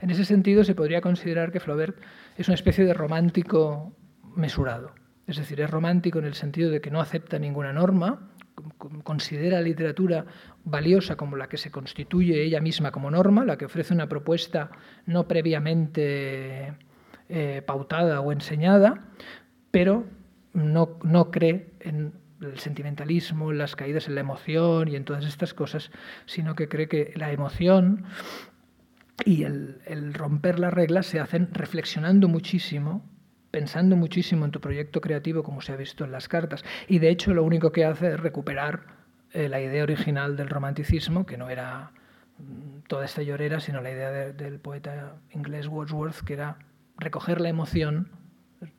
[0.00, 1.96] En ese sentido se podría considerar que Flaubert
[2.36, 3.94] es una especie de romántico
[4.34, 4.92] mesurado.
[5.28, 8.30] Es decir, es romántico en el sentido de que no acepta ninguna norma,
[9.02, 10.24] considera la literatura
[10.64, 14.70] valiosa como la que se constituye ella misma como norma, la que ofrece una propuesta
[15.06, 16.74] no previamente
[17.28, 19.08] eh, pautada o enseñada,
[19.70, 20.06] pero
[20.52, 25.24] no, no cree en el sentimentalismo, en las caídas en la emoción y en todas
[25.26, 25.90] estas cosas,
[26.26, 28.04] sino que cree que la emoción
[29.24, 33.02] y el, el romper las reglas se hacen reflexionando muchísimo
[33.56, 36.62] pensando muchísimo en tu proyecto creativo, como se ha visto en las cartas.
[36.88, 38.82] Y de hecho lo único que hace es recuperar
[39.32, 41.90] eh, la idea original del romanticismo, que no era
[42.36, 46.58] mm, toda esta llorera, sino la idea del poeta inglés Wordsworth, que era
[46.98, 48.10] recoger la emoción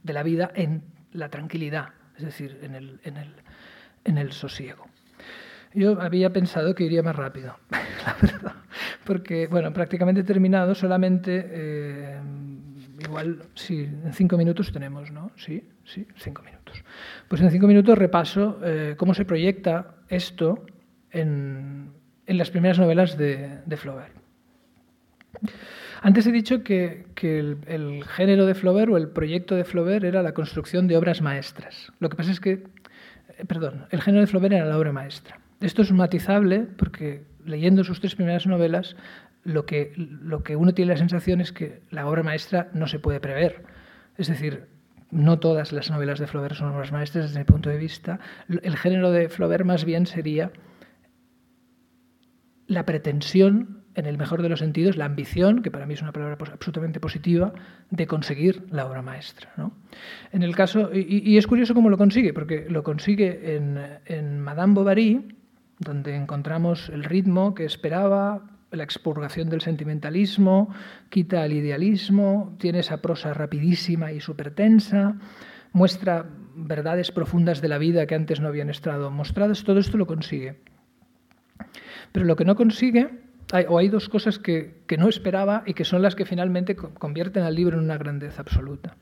[0.04, 3.34] de la vida en la tranquilidad, es decir, en el, en el,
[4.04, 4.86] en el sosiego.
[5.74, 7.58] Yo había pensado que iría más rápido,
[8.06, 8.56] la verdad,
[9.06, 12.20] porque, bueno, prácticamente terminado, solamente eh,
[13.00, 15.32] igual, sí, en cinco minutos tenemos, ¿no?
[15.36, 16.84] Sí, sí, cinco minutos.
[17.28, 20.66] Pues en cinco minutos repaso eh, cómo se proyecta esto
[21.12, 21.92] en,
[22.26, 24.14] en las primeras novelas de, de, Flaubert.
[26.02, 30.04] Antes he dicho que, que el, el, género de Flaubert o el proyecto de Flaubert
[30.04, 31.92] era la construcción de obras maestras.
[32.00, 35.40] Lo que pasa es que, eh, perdón, el género de Flaubert era la obra maestra.
[35.60, 38.96] Esto es matizable porque leyendo sus tres primeras novelas
[39.48, 43.00] lo que, lo que uno tiene la sensación es que la obra maestra no se
[43.00, 43.64] puede prever.
[44.18, 44.68] Es decir,
[45.10, 48.20] no todas las novelas de Flaubert son obras maestras desde mi punto de vista.
[48.50, 50.52] El género de Flaubert más bien sería
[52.68, 56.12] la pretensión, en el mejor de los sentidos, la ambición, que para mí es una
[56.12, 57.54] palabra absolutamente positiva,
[57.90, 59.50] de conseguir la obra maestra.
[60.34, 64.74] En el caso, y, es curioso cómo lo consigue, porque lo consigue en, en Madame
[64.74, 65.38] Bovary,
[65.80, 70.74] donde encontramos el ritmo que esperaba, la expurgación del sentimentalismo,
[71.10, 75.18] quita el idealismo, tiene esa prosa rapidísima y súper tensa,
[75.74, 76.26] muestra
[76.56, 80.62] verdades profundas de la vida que antes no habían estado mostradas, todo esto lo consigue.
[82.12, 85.74] Pero lo que no consigue hay, o hay dos cosas que, que, no esperaba y
[85.74, 88.98] que son las que finalmente convierten al libro en una grandeza absoluta.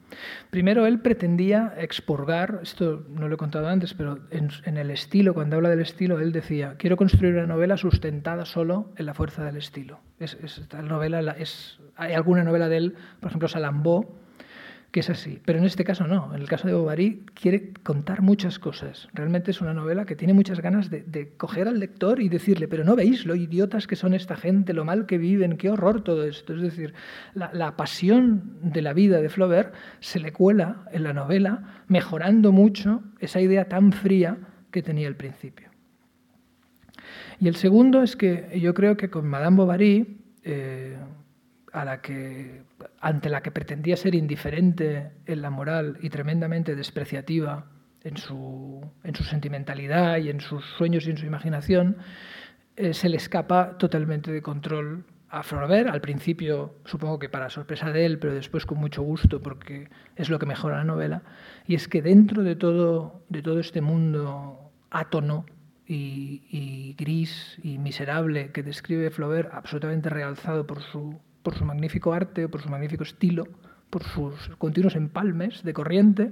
[0.49, 5.55] Primero, él pretendía expurgar, esto no lo he contado antes, pero en, el estilo, cuando
[5.55, 9.57] habla del estilo, él decía, quiero construir una novela sustentada solo en la fuerza del
[9.57, 9.99] estilo.
[10.19, 14.24] Es, es, esta novela es, hay alguna novela de él, por ejemplo, Salambó,
[14.95, 15.41] que es así.
[15.43, 16.33] Pero en este caso no.
[16.33, 19.09] En el caso de Bovary quiere contar muchas cosas.
[19.13, 22.85] Realmente es una novela que tiene muchas ganas de, coger al lector y decirle, pero
[22.85, 26.23] no veis lo idiotas que son esta gente, lo mal que viven, qué horror todo
[26.23, 26.53] esto.
[26.53, 26.93] Es decir,
[27.33, 33.03] la, pasión de la vida de Flaubert se le cuela en la novela, mejorando mucho
[33.19, 34.37] esa idea tan fría
[34.71, 35.71] que tenía al principio.
[37.41, 40.95] Y el segundo es que yo creo que con Madame Bovary, eh,
[41.75, 42.63] a la que
[43.01, 47.65] ante la que pretendía ser indiferente en la moral y tremendamente despreciativa
[48.01, 51.97] en su, en su sentimentalidad y en sus sueños y en su imaginación,
[52.77, 57.91] eh, se le escapa totalmente de control a Flaubert, al principio supongo que para sorpresa
[57.91, 61.23] de él, pero después con mucho gusto porque es lo que mejora la novela,
[61.67, 65.45] y es que dentro de todo, de todo este mundo átono
[65.87, 72.49] y, gris y miserable que describe Flaubert, absolutamente realzado por su, por su magnífico arte,
[72.49, 73.47] por su magnífico estilo,
[73.89, 76.31] por sus continuos empalmes de corriente,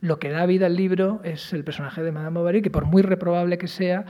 [0.00, 3.02] lo que da vida al libro es el personaje de Madame Bovary, que por muy
[3.02, 4.04] reprobable que sea,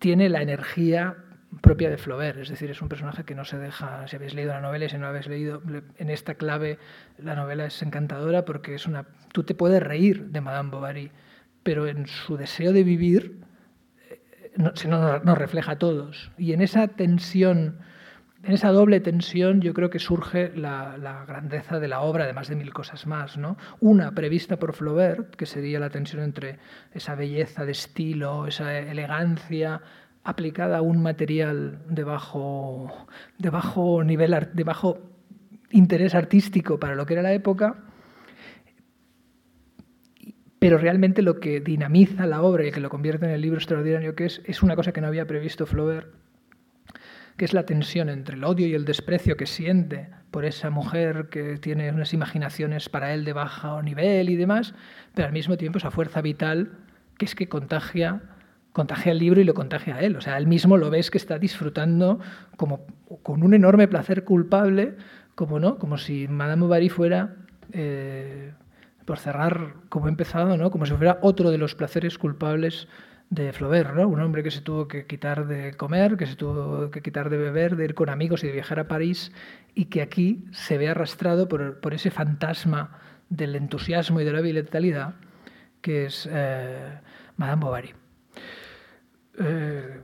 [0.00, 1.16] tiene la energía
[1.62, 4.52] propia de Flaubert, es decir, es un personaje que no se deja, si habéis leído
[4.52, 5.62] la novela y si no habéis leído,
[5.96, 6.78] en esta clave
[7.16, 11.10] la novela es encantadora porque es una, tú te puedes reír de Madame Bovary,
[11.62, 13.40] pero en su deseo de vivir
[14.10, 14.72] eh, no,
[15.20, 16.32] nos refleja a todos.
[16.36, 17.78] Y en esa tensión,
[18.44, 22.56] en esa doble tensión, yo creo que surge la, grandeza de la obra, además de
[22.56, 23.36] mil cosas más.
[23.36, 23.56] ¿no?
[23.80, 26.58] Una prevista por Flaubert, que sería la tensión entre
[26.92, 29.80] esa belleza de estilo, esa elegancia,
[30.22, 32.92] aplicada a un material de bajo,
[34.04, 34.98] nivel, de bajo
[35.70, 37.84] interés artístico para lo que era la época,
[40.58, 44.14] pero realmente lo que dinamiza la obra y que lo convierte en el libro extraordinario
[44.14, 46.12] que es, es una cosa que no había previsto Flaubert,
[47.38, 51.28] que es la tensión entre el odio y el desprecio que siente por esa mujer
[51.30, 54.74] que tiene unas imaginaciones para él de bajo nivel y demás,
[55.14, 56.72] pero al mismo tiempo esa fuerza vital
[57.16, 58.20] que es que contagia
[58.72, 60.14] contagia el libro y lo contagia a él.
[60.14, 62.20] O sea, él mismo lo ves que está disfrutando
[62.56, 62.86] como
[63.22, 64.96] con un enorme placer culpable,
[65.34, 67.34] como no, como si Madame Bovary fuera,
[67.72, 68.52] eh,
[69.04, 70.70] por cerrar como he empezado, ¿no?
[70.70, 72.86] como si fuera otro de los placeres culpables
[73.30, 74.08] de Flaubert, ¿no?
[74.08, 77.36] un hombre que se tuvo que quitar de comer, que se tuvo que quitar de
[77.36, 79.32] beber, de ir con amigos y de viajar a París,
[79.74, 82.98] y que aquí se ve arrastrado por, por ese fantasma
[83.28, 85.14] del entusiasmo y de la vitalidad
[85.80, 86.98] que es eh,
[87.36, 87.94] Madame Bovary.
[89.38, 90.00] Eh,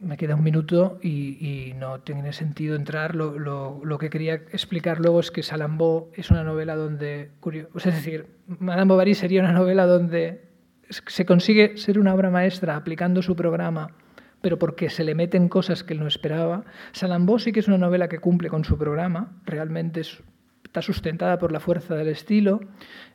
[0.00, 3.14] me queda un minuto y, no tiene sentido entrar.
[3.14, 7.30] Lo, que quería explicar luego es que Salambó es una novela donde,
[7.74, 10.53] es decir, Madame Bovary sería una novela donde
[10.88, 13.92] se consigue ser una obra maestra aplicando su programa,
[14.40, 16.64] pero porque se le meten cosas que él no esperaba.
[16.92, 21.52] Salambó sí que es una novela que cumple con su programa, realmente está sustentada por
[21.52, 22.60] la fuerza del estilo,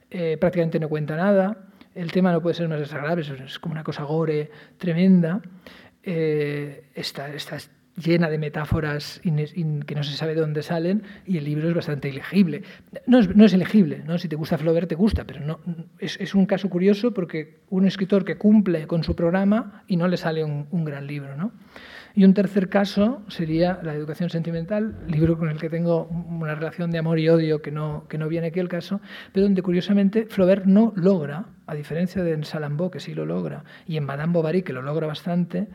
[0.09, 3.83] eh, prácticamente no cuenta nada el tema no puede ser más desagradable, es como una
[3.83, 5.41] cosa gore tremenda.
[6.03, 7.27] Eh, está,
[7.99, 12.09] llena de metáforas que no se sabe de dónde salen y el libro es bastante
[12.09, 12.63] ilegible.
[13.05, 14.17] No es, no es elegible, ¿no?
[14.17, 15.59] si te gusta Flaubert te gusta, pero no,
[15.99, 20.07] es, es, un caso curioso porque un escritor que cumple con su programa y no
[20.07, 21.35] le sale un, un gran libro.
[21.35, 21.51] ¿no?
[22.15, 26.91] Y un tercer caso sería la educación sentimental, libro con el que tengo una relación
[26.91, 28.99] de amor y odio que no, que no viene aquí el caso,
[29.31, 33.63] pero donde curiosamente Flaubert no logra, a diferencia de en Salambó, que sí lo logra,
[33.85, 35.67] y en Madame Bovary, que lo logra bastante,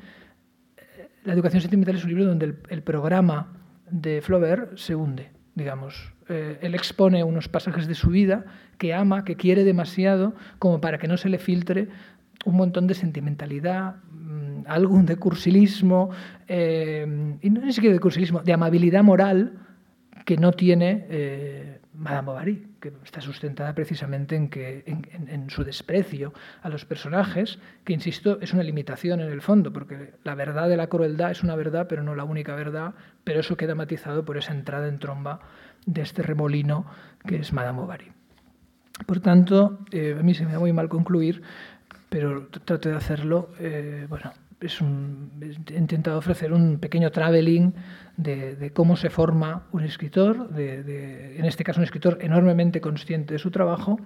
[1.24, 3.52] la educación sentimental es un libro donde el, programa
[3.90, 6.12] de Flaubert se hunde, digamos.
[6.28, 8.44] Eh, él expone unos pasajes de su vida
[8.78, 11.88] que ama, que quiere demasiado, como para que no se le filtre
[12.44, 13.96] un montón de sentimentalidad,
[14.66, 16.10] algún de cursilismo,
[16.48, 19.52] eh, y no ni siquiera de cursilismo, de amabilidad moral
[20.24, 26.32] que no tiene eh, Madame Bovary, que está sustentada precisamente en, su desprecio
[26.62, 30.76] a los personajes, que, insisto, es una limitación en el fondo, porque la verdad de
[30.76, 34.36] la crueldad es una verdad, pero no la única verdad, pero eso queda matizado por
[34.36, 35.40] esa entrada en tromba
[35.86, 36.86] de este remolino
[37.26, 38.12] que es Madame Bovary.
[39.07, 41.42] Por tanto, eh, a mí se me da muy mal concluir,
[42.09, 43.51] pero trato de hacerlo,
[44.09, 47.74] bueno, he intentado ofrecer un pequeño traveling
[48.16, 53.38] de, cómo se forma un escritor, de, en este caso un escritor enormemente consciente de
[53.38, 53.98] su trabajo,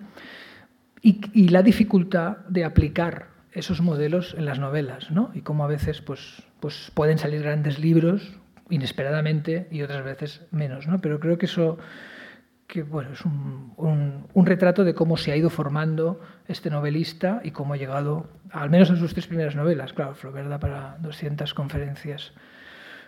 [1.00, 5.30] y, la dificultad de aplicar esos modelos en las novelas, ¿no?
[5.34, 8.34] y cómo a veces pues, pues pueden salir grandes libros
[8.68, 10.86] inesperadamente y otras veces menos.
[10.86, 11.00] ¿no?
[11.00, 11.78] Pero creo que eso
[12.68, 13.72] que bueno, es un,
[14.34, 18.68] un, retrato de cómo se ha ido formando este novelista y cómo ha llegado, al
[18.68, 22.34] menos en sus tres primeras novelas, claro, Flaubert da para 200 conferencias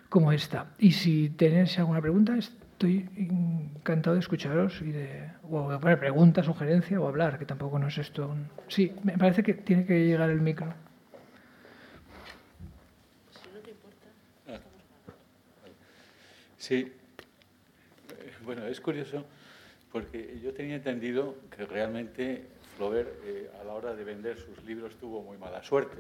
[0.08, 0.68] como esta.
[0.78, 6.98] Y si tenéis alguna pregunta, estoy encantado de escucharos y de o poner pregunta, sugerencia
[6.98, 8.34] o hablar, que tampoco no es esto.
[8.66, 10.72] Sí, me parece que tiene que llegar el micro.
[16.56, 16.90] Sí,
[18.42, 19.26] bueno, es curioso
[19.92, 24.96] porque yo tenía entendido que realmente Flaubert eh, a la hora de vender sus libros
[24.96, 25.98] tuvo muy mala suerte.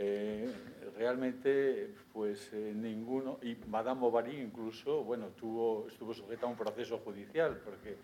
[0.00, 0.48] Eh,
[0.96, 6.98] realmente, pues eh, ninguno, y Madame Bovary incluso, bueno, tuvo, estuvo sujeta a un proceso
[6.98, 7.96] judicial porque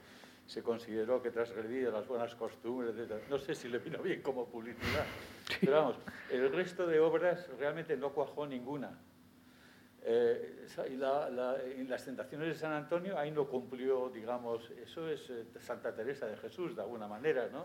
[0.47, 3.23] se consideró que transgredía las buenas costumbres, etc.
[3.31, 5.07] No sé si le vino bien como publicidad,
[5.61, 5.97] pero vamos,
[6.31, 8.99] el resto de obras realmente no cuajó ninguna.
[10.07, 15.31] Eh, y la, en las tentaciones de San Antonio ahí no cumplió, digamos, eso es
[15.31, 17.65] eh, Santa Teresa de Jesús de alguna manera, ¿no?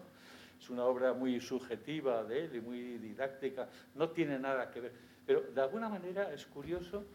[0.60, 4.92] es una obra muy subjetiva de él y muy didáctica, no tiene nada que ver.
[5.26, 7.06] Pero de alguna manera es curioso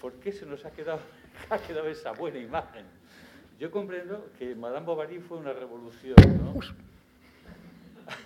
[0.00, 1.00] por qué se nos ha quedado,
[1.50, 2.86] ha quedado esa buena imagen.
[3.58, 6.54] Yo comprendo que Madame Bovary fue una revolución, ¿no?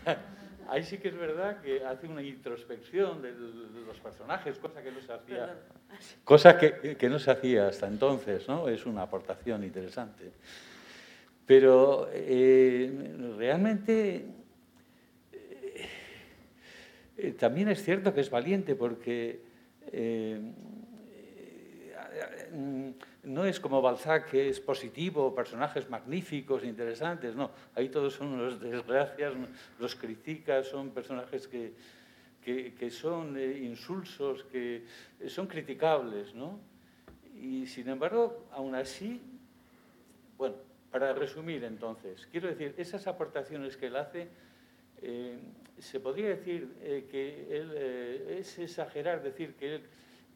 [0.70, 5.00] Ahí sí que es verdad que hace una introspección de los personajes, cosa que no
[5.00, 5.56] se hacía,
[6.22, 8.68] cosa que, que no se hacía hasta entonces, ¿no?
[8.68, 10.30] Es una aportación interesante.
[11.44, 12.88] Pero eh,
[13.36, 14.26] realmente
[15.32, 15.86] eh,
[17.16, 19.40] eh, también es cierto que es valiente porque
[23.22, 27.50] no es como Balzac, que es positivo, personajes magníficos, interesantes, no.
[27.74, 29.34] Ahí todos son unos desgracias,
[29.78, 31.74] los critica, son personajes que,
[32.42, 34.84] que, son eh, insulsos, que
[35.28, 36.58] son criticables, ¿no?
[37.40, 39.20] Y sin embargo, aún así,
[40.36, 40.56] bueno,
[40.90, 44.28] para resumir entonces, quiero decir, esas aportaciones que él hace,
[45.02, 45.38] eh,
[45.78, 47.76] se podría decir eh, que él,
[48.38, 49.82] es exagerar decir que él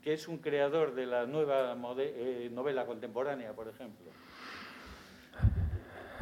[0.05, 4.05] que es un creador de la nueva eh, novela contemporánea, por ejemplo.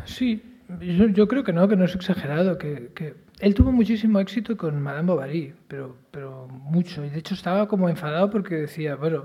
[0.05, 0.41] Sí,
[0.81, 5.09] yo, creo que no, que no es exagerado, que, él tuvo muchísimo éxito con Madame
[5.09, 9.25] Bovary, pero, pero mucho, y de hecho estaba como enfadado porque decía, bueno,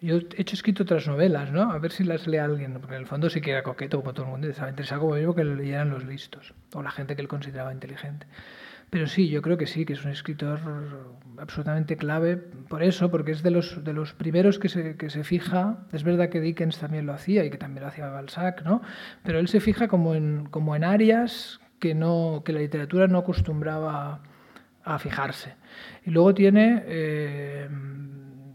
[0.00, 1.72] yo he hecho escrito otras novelas, ¿no?
[1.72, 4.14] A ver si las lee alguien, porque en el fondo sí que era coqueto como
[4.14, 7.16] todo el mundo, estaba interesado como mismo que lo leyeran los listos, o la gente
[7.16, 8.28] que él consideraba inteligente.
[8.90, 10.60] Pero sí, yo creo que sí, que es un escritor
[11.38, 15.24] absolutamente clave por eso, porque es de los, de los primeros que se, que se
[15.24, 18.80] fija, es verdad que Dickens también lo hacía y que también lo hacía Balzac, ¿no?
[19.22, 23.18] pero él se fija como en, como en áreas que, no, que la literatura no
[23.18, 24.22] acostumbraba
[24.84, 25.54] a fijarse.
[26.04, 26.82] Y luego tiene...
[26.86, 27.68] Eh,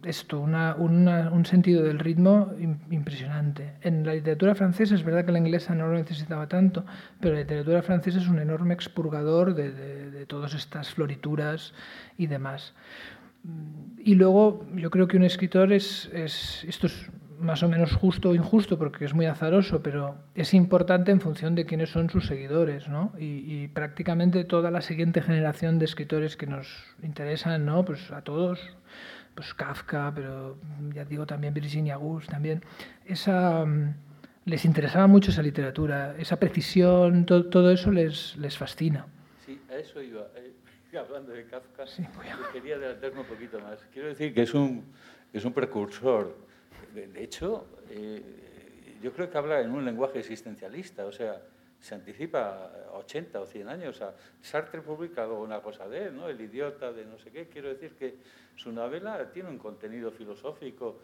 [0.03, 2.51] esto, un sentido del ritmo
[2.89, 3.73] impresionante.
[3.81, 6.85] En la literatura francesa es verdad que la inglesa no lo necesitaba tanto,
[7.19, 11.73] pero la literatura francesa es un enorme expurgador de, todas estas florituras
[12.17, 12.73] y demás.
[13.97, 18.35] Y luego yo creo que un escritor es, esto es más o menos justo o
[18.35, 22.87] injusto porque es muy azaroso, pero es importante en función de quiénes son sus seguidores,
[22.87, 23.13] ¿no?
[23.17, 26.67] Y, y, prácticamente toda la siguiente generación de escritores que nos
[27.01, 27.83] interesan, ¿no?
[27.83, 28.59] Pues a todos
[29.41, 30.55] pues Kafka, pero
[30.93, 32.61] ya digo también Virginia Woolf, también,
[33.05, 33.95] esa, mm,
[34.45, 39.07] les interesaba mucho esa literatura, esa precisión, todo eso les, les fascina.
[39.43, 40.27] Sí, a eso iba.
[40.35, 40.53] Eh,
[40.99, 41.85] hablando de Kafka,
[42.53, 43.79] quería adelantarme un poquito más.
[43.91, 44.83] Quiero decir que es un,
[45.33, 46.37] es un precursor.
[46.93, 48.21] De hecho, eh,
[49.01, 51.41] yo creo que habla en un lenguaje existencialista, o sea,
[51.81, 54.01] se anticipa 80 o 100 años.
[54.01, 56.29] O Sartre publica una cosa de él, ¿no?
[56.29, 57.47] El idiota de no sé qué.
[57.47, 58.15] Quiero decir que
[58.55, 60.99] su novela tiene un contenido filosófico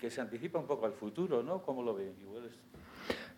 [0.00, 1.62] que se anticipa un poco al futuro, ¿no?
[1.62, 2.12] ¿Cómo lo ven?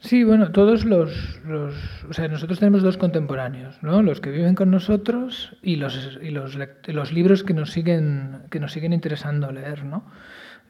[0.00, 1.74] Sí, bueno, todos los, los,
[2.04, 4.02] O sea, nosotros tenemos dos contemporáneos, ¿no?
[4.02, 8.60] Los que viven con nosotros y los, y los, los libros que nos, siguen, que
[8.60, 10.04] nos siguen interesando leer, ¿no?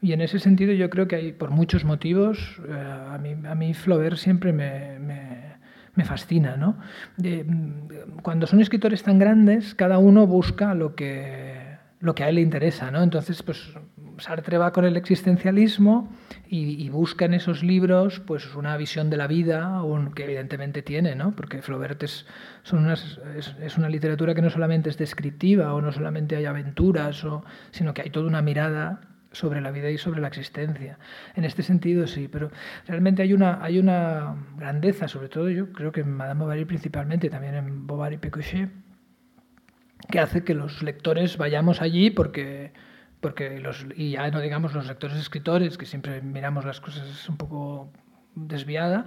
[0.01, 3.55] Y en ese sentido yo creo que hay, por muchos motivos, eh, a, mí, a
[3.55, 5.34] mí Flaubert siempre me, me,
[5.95, 6.77] me fascina, ¿no?
[8.21, 12.41] cuando son escritores tan grandes, cada uno busca lo que lo que a él le
[12.41, 13.01] interesa, ¿no?
[13.01, 13.73] Entonces, pues
[14.19, 16.09] Sartre va con el existencialismo
[16.47, 19.81] y, busca en esos libros pues una visión de la vida
[20.15, 21.35] que evidentemente tiene, ¿no?
[21.35, 22.25] Porque Flaubert es,
[23.61, 27.25] es, una literatura que no solamente es descriptiva o no solamente hay aventuras,
[27.71, 29.01] sino que hay toda una mirada
[29.35, 30.97] sobre la vida y sobre la existencia.
[31.35, 32.51] En este sentido sí, pero
[32.87, 37.29] realmente hay una, hay una grandeza, sobre todo yo creo que en Madame Bovary principalmente,
[37.29, 38.69] también en Bovary Pécuchet,
[40.09, 42.73] que hace que los lectores vayamos allí porque,
[43.21, 47.37] porque los, y ya no digamos los lectores escritores, que siempre miramos las cosas un
[47.37, 47.91] poco
[48.35, 49.05] desviada,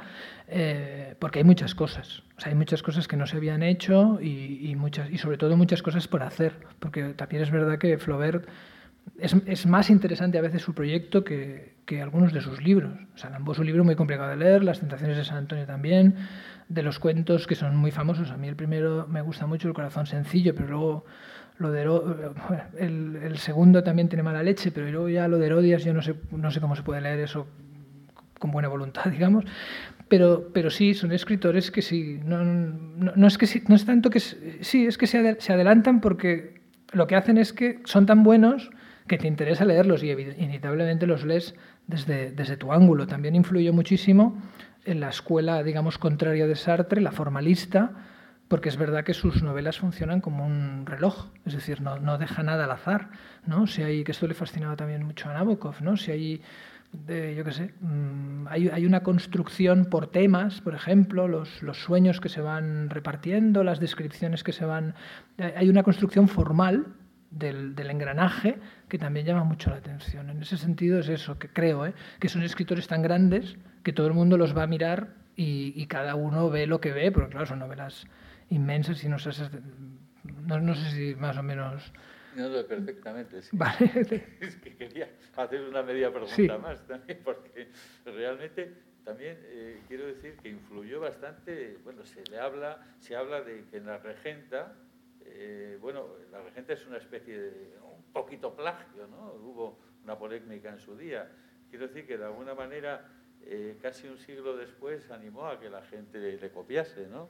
[0.49, 2.23] eh, porque hay muchas cosas.
[2.37, 5.57] O sea, hay muchas cosas que no se habían hecho y, muchas, y sobre todo
[5.57, 8.49] muchas cosas por hacer, porque también es verdad que Flaubert
[9.19, 12.93] es, es más interesante a veces su proyecto que, que algunos de sus libros.
[13.15, 16.17] O sea, ambos un libro muy complicado de leer, Las tentaciones de San Antonio también,
[16.69, 18.31] de los cuentos que son muy famosos.
[18.31, 21.05] A mí el primero me gusta mucho, El corazón sencillo, pero luego
[21.57, 21.83] lo de
[22.79, 26.03] el, el, segundo también tiene mala leche, pero luego ya lo de Herodias yo no
[26.03, 27.49] sé, no sé cómo se puede leer eso
[28.39, 29.45] con buena voluntad, digamos.
[30.09, 34.21] Pero, pero sí, son escritores que sí, no, no, es, que no es tanto que...
[34.21, 36.61] Sí, es que se, se adelantan porque
[36.93, 38.71] lo que hacen es que son tan buenos
[39.09, 41.55] que te interesa leerlos y inevitablemente los lees
[41.87, 43.07] desde, desde tu ángulo.
[43.07, 44.41] También influyó muchísimo
[44.85, 47.93] en la escuela, digamos, contraria de Sartre, la formalista,
[48.49, 52.43] porque es verdad que sus novelas funcionan como un reloj, es decir, no, no deja
[52.43, 53.11] nada al azar,
[53.47, 53.67] ¿no?
[53.67, 55.97] Si hay, que esto le fascinaba también mucho a Nabokov, ¿no?
[55.97, 56.43] Si hay
[56.93, 61.83] de, yo qué sé, mm, hay, hay, una construcción por temas, por ejemplo, los, los,
[61.83, 64.95] sueños que se van repartiendo, las descripciones que se van...
[65.57, 66.87] Hay una construcción formal
[67.31, 68.59] del, del, engranaje
[68.89, 70.31] que también llama mucho la atención.
[70.31, 71.95] En ese sentido es eso, que creo, ¿eh?
[72.21, 75.87] que son escritores tan grandes que todo el mundo los va a mirar y, y
[75.87, 78.07] cada uno ve lo que ve, porque claro, son novelas
[78.51, 79.31] inmensas y no sé,
[80.47, 81.93] no, no sé si más o menos...
[82.35, 83.43] No, no, perfectamente.
[83.43, 83.51] Sí.
[83.53, 83.91] Vale.
[84.41, 86.49] Es que quería hacer una media pregunta sí.
[86.49, 87.69] más también, porque
[88.05, 88.73] realmente
[89.05, 93.79] también eh, quiero decir que influyó bastante, bueno, se le habla, se habla de que
[93.79, 94.75] en la regenta,
[95.31, 99.33] eh, bueno, la regenta es una especie de, un poquito plagio, ¿no?
[99.35, 101.31] Hubo una polémica en su día.
[101.71, 103.09] Quiero decir que de alguna manera
[103.43, 107.29] eh, casi un siglo después animó a que la gente le, le copiase, ¿no?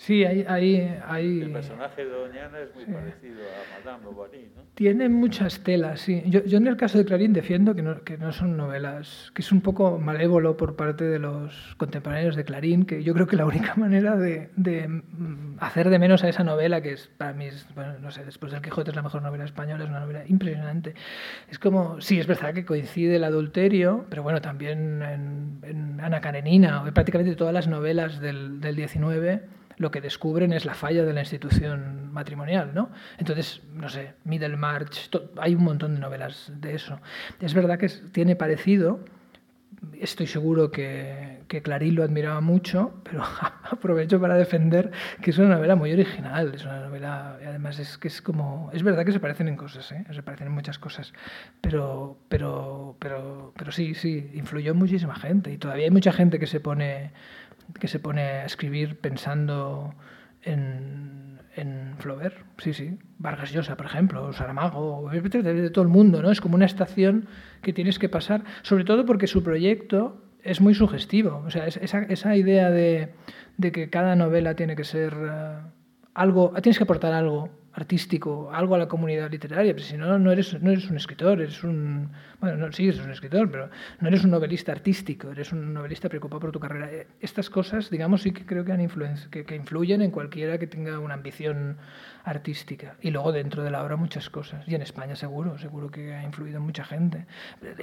[0.00, 1.42] Sí, hay, hay, hay...
[1.42, 2.90] El personaje de Doñana es muy sí.
[2.90, 4.62] parecido a Madame Bovary, ¿no?
[4.72, 6.22] Tiene muchas telas, sí.
[6.24, 9.42] Yo, yo en el caso de Clarín defiendo que no, que no son novelas, que
[9.42, 13.36] es un poco malévolo por parte de los contemporáneos de Clarín, que yo creo que
[13.36, 15.02] la única manera de, de
[15.58, 18.52] hacer de menos a esa novela, que es para mí, es, bueno, no sé, después
[18.52, 20.94] del Quijote es la mejor novela española, es una novela impresionante.
[21.50, 26.22] Es como, sí, es verdad que coincide el adulterio, pero bueno, también en, en Ana
[26.22, 29.39] Karenina, o prácticamente todas las novelas del, del 19
[29.80, 32.90] lo que descubren es la falla de la institución matrimonial, ¿no?
[33.16, 35.08] Entonces, no sé, Middlemarch,
[35.38, 37.00] hay un montón de novelas de eso.
[37.40, 39.00] Es verdad que tiene parecido,
[39.98, 43.22] estoy seguro que, que, Clarín lo admiraba mucho, pero
[43.70, 44.90] aprovecho para defender
[45.22, 48.82] que es una novela muy original, es una novela, además es que es como, es
[48.82, 50.04] verdad que se parecen en cosas, ¿eh?
[50.10, 51.14] se parecen en muchas cosas,
[51.62, 56.46] pero, pero, pero, pero sí, sí, influyó muchísima gente y todavía hay mucha gente que
[56.46, 57.12] se pone
[57.78, 59.94] que se pone a escribir pensando
[60.42, 66.30] en, en Flaubert, sí, sí, Vargas Llosa, por ejemplo, Saramago, de, todo el mundo, ¿no?
[66.30, 67.28] Es como una estación
[67.62, 72.02] que tienes que pasar, sobre todo porque su proyecto es muy sugestivo, o sea, esa,
[72.02, 73.12] esa idea de,
[73.58, 75.68] de, que cada novela tiene que ser uh,
[76.14, 80.32] algo, tienes que aportar algo artístico, algo a la comunidad literaria, pero si no, no
[80.32, 82.10] eres, no eres un escritor, eres un...
[82.40, 86.08] Bueno, no, sí, eres un escritor, pero no eres un novelista artístico, eres un novelista
[86.08, 86.90] preocupado por tu carrera.
[87.20, 88.88] Estas cosas, digamos, sí que creo que, han
[89.30, 91.76] que, que influyen en cualquiera que tenga una ambición
[92.24, 92.96] artística.
[93.00, 94.66] Y luego dentro de la obra muchas cosas.
[94.66, 97.26] Y en España seguro, seguro que ha influido en mucha gente.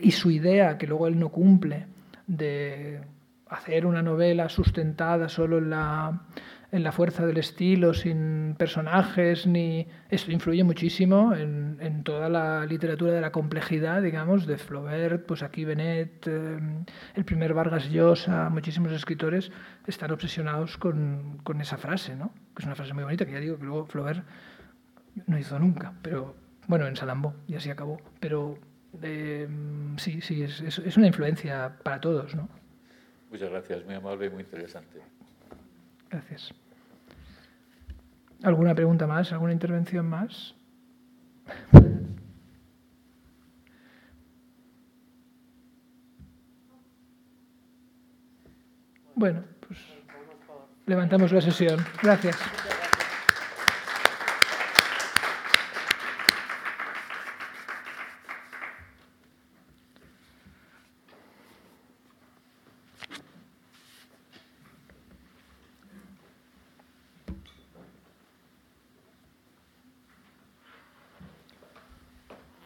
[0.02, 1.88] Y su idea, que luego él no cumple,
[2.26, 3.02] de
[3.50, 6.22] hacer una novela sustentada solo en la
[6.72, 13.14] en la fuerza del estilo, sin personajes, ni esto influye muchísimo en, toda la literatura
[13.14, 16.60] de la complejidad, digamos, de Flaubert, pues aquí Benet, eh,
[17.16, 19.52] el primer Vargas Llosa, muchísimos escritores
[19.86, 22.34] están obsesionados con, con, esa frase, ¿no?
[22.56, 24.24] Que es una frase muy bonita que ya digo que luego Flaubert
[25.26, 26.36] no hizo nunca, pero
[26.68, 28.58] bueno, en Salambó y así acabó, pero
[29.02, 29.48] eh,
[29.98, 32.50] sí, sí, es, es, es una influencia para todos, ¿no?
[33.30, 35.02] Muchas gracias, muy amable y muy interesante.
[36.10, 36.54] Gracias.
[38.44, 39.32] ¿Alguna pregunta más?
[39.32, 40.56] ¿Alguna intervención más?
[49.20, 49.80] Bueno, pues
[50.86, 51.84] levantamos la sesión.
[52.04, 52.38] Gracias.